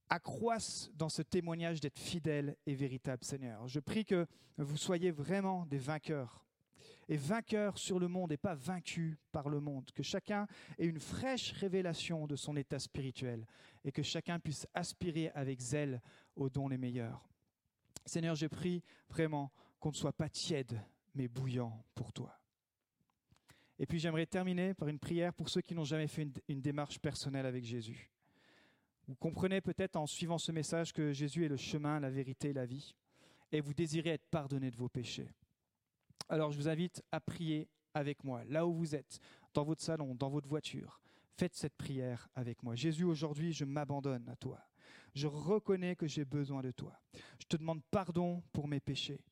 accroisse 0.09 0.89
dans 0.95 1.09
ce 1.09 1.21
témoignage 1.21 1.79
d'être 1.81 1.99
fidèle 1.99 2.55
et 2.65 2.75
véritable, 2.75 3.23
Seigneur. 3.23 3.67
Je 3.67 3.79
prie 3.79 4.05
que 4.05 4.25
vous 4.57 4.77
soyez 4.77 5.11
vraiment 5.11 5.65
des 5.65 5.77
vainqueurs. 5.77 6.43
Et 7.09 7.15
vainqueurs 7.15 7.77
sur 7.77 7.99
le 7.99 8.09
monde 8.09 8.33
et 8.33 8.37
pas 8.37 8.55
vaincus 8.55 9.17
par 9.31 9.47
le 9.47 9.61
monde. 9.61 9.89
Que 9.95 10.03
chacun 10.03 10.45
ait 10.77 10.85
une 10.85 10.99
fraîche 10.99 11.53
révélation 11.53 12.27
de 12.27 12.35
son 12.35 12.57
état 12.57 12.79
spirituel 12.79 13.45
et 13.85 13.91
que 13.91 14.03
chacun 14.03 14.39
puisse 14.39 14.67
aspirer 14.73 15.29
avec 15.33 15.61
zèle 15.61 16.01
aux 16.35 16.49
dons 16.49 16.67
les 16.67 16.77
meilleurs. 16.77 17.29
Seigneur, 18.05 18.35
j'ai 18.35 18.49
pris 18.49 18.83
vraiment 19.09 19.51
qu'on 19.79 19.89
ne 19.89 19.95
soit 19.95 20.13
pas 20.13 20.29
tiède, 20.29 20.81
mais 21.13 21.27
bouillant 21.27 21.85
pour 21.95 22.11
toi. 22.11 22.37
Et 23.79 23.85
puis 23.85 23.99
j'aimerais 23.99 24.25
terminer 24.25 24.73
par 24.73 24.87
une 24.87 24.99
prière 24.99 25.33
pour 25.33 25.49
ceux 25.49 25.61
qui 25.61 25.75
n'ont 25.75 25.83
jamais 25.83 26.07
fait 26.07 26.27
une, 26.47 26.61
démarche 26.61 26.99
personnelle 26.99 27.45
avec 27.45 27.63
Jésus. 27.63 28.11
Vous 29.07 29.15
comprenez 29.15 29.61
peut-être 29.61 29.95
en 29.95 30.05
suivant 30.05 30.37
ce 30.37 30.51
message 30.51 30.91
que 30.91 31.13
Jésus 31.13 31.45
est 31.45 31.49
le 31.49 31.57
chemin, 31.57 31.99
la 31.99 32.09
vérité 32.09 32.51
la 32.51 32.65
vie, 32.65 32.93
et 33.51 33.61
vous 33.61 33.73
désirez 33.73 34.11
être 34.11 34.29
pardonné 34.29 34.69
de 34.69 34.75
vos 34.75 34.89
péchés. 34.89 35.31
Alors 36.27 36.51
je 36.51 36.57
vous 36.57 36.67
invite 36.67 37.01
à 37.11 37.21
prier 37.21 37.69
avec 37.93 38.23
moi, 38.23 38.43
là 38.45 38.67
où 38.67 38.73
vous 38.73 38.95
êtes, 38.95 39.19
dans 39.53 39.63
votre 39.63 39.81
salon, 39.81 40.13
dans 40.13 40.29
votre 40.29 40.49
voiture. 40.49 41.01
Faites 41.37 41.55
cette 41.55 41.77
prière 41.77 42.27
avec 42.35 42.63
moi. 42.63 42.75
Jésus, 42.75 43.05
aujourd'hui, 43.05 43.53
je 43.53 43.63
m'abandonne 43.63 44.27
à 44.27 44.35
toi. 44.35 44.59
Je 45.13 45.27
reconnais 45.27 45.95
que 45.95 46.07
j'ai 46.07 46.25
besoin 46.25 46.61
de 46.61 46.71
toi. 46.71 46.99
Je 47.39 47.45
te 47.45 47.57
demande 47.57 47.81
pardon 47.89 48.43
pour 48.51 48.67
mes 48.67 48.79
péchés. 48.79 49.23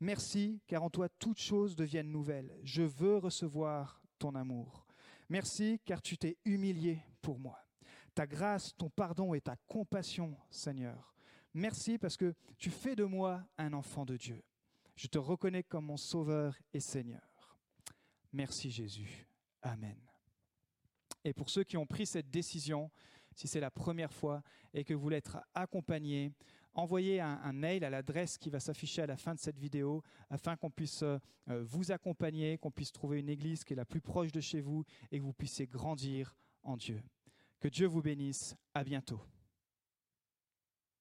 Merci, 0.00 0.60
car 0.66 0.82
en 0.82 0.90
toi 0.90 1.08
toutes 1.08 1.40
choses 1.40 1.76
deviennent 1.76 2.10
nouvelles. 2.10 2.58
Je 2.64 2.82
veux 2.82 3.18
recevoir 3.18 4.02
ton 4.18 4.34
amour. 4.34 4.86
Merci, 5.28 5.80
car 5.84 6.02
tu 6.02 6.18
t'es 6.18 6.36
humilié 6.44 7.02
pour 7.22 7.38
moi. 7.38 7.65
Ta 8.16 8.26
grâce, 8.26 8.74
ton 8.78 8.88
pardon 8.88 9.34
et 9.34 9.42
ta 9.42 9.56
compassion, 9.68 10.34
Seigneur. 10.48 11.14
Merci 11.52 11.98
parce 11.98 12.16
que 12.16 12.34
tu 12.56 12.70
fais 12.70 12.96
de 12.96 13.04
moi 13.04 13.46
un 13.58 13.74
enfant 13.74 14.06
de 14.06 14.16
Dieu. 14.16 14.42
Je 14.94 15.06
te 15.06 15.18
reconnais 15.18 15.62
comme 15.62 15.84
mon 15.84 15.98
Sauveur 15.98 16.56
et 16.72 16.80
Seigneur. 16.80 17.58
Merci 18.32 18.70
Jésus. 18.70 19.28
Amen. 19.60 19.98
Et 21.24 21.34
pour 21.34 21.50
ceux 21.50 21.62
qui 21.62 21.76
ont 21.76 21.84
pris 21.84 22.06
cette 22.06 22.30
décision, 22.30 22.90
si 23.34 23.46
c'est 23.48 23.60
la 23.60 23.70
première 23.70 24.14
fois 24.14 24.42
et 24.72 24.82
que 24.82 24.94
vous 24.94 25.00
voulez 25.00 25.18
être 25.18 25.36
accompagné, 25.54 26.32
envoyez 26.72 27.20
un, 27.20 27.52
mail 27.52 27.84
à 27.84 27.90
l'adresse 27.90 28.38
qui 28.38 28.48
va 28.48 28.60
s'afficher 28.60 29.02
à 29.02 29.06
la 29.06 29.18
fin 29.18 29.34
de 29.34 29.40
cette 29.40 29.58
vidéo 29.58 30.02
afin 30.30 30.56
qu'on 30.56 30.70
puisse 30.70 31.02
euh, 31.02 31.18
vous 31.46 31.92
accompagner, 31.92 32.56
qu'on 32.56 32.70
puisse 32.70 32.92
trouver 32.92 33.20
une 33.20 33.28
église 33.28 33.62
qui 33.62 33.74
est 33.74 33.76
la 33.76 33.84
plus 33.84 34.00
proche 34.00 34.32
de 34.32 34.40
chez 34.40 34.62
vous 34.62 34.86
et 35.12 35.18
que 35.18 35.22
vous 35.22 35.34
puissiez 35.34 35.66
grandir 35.66 36.34
en 36.62 36.78
Dieu. 36.78 37.02
Que 37.60 37.68
Dieu 37.68 37.86
vous 37.86 38.02
bénisse. 38.02 38.54
À 38.74 38.84
bientôt. 38.84 39.20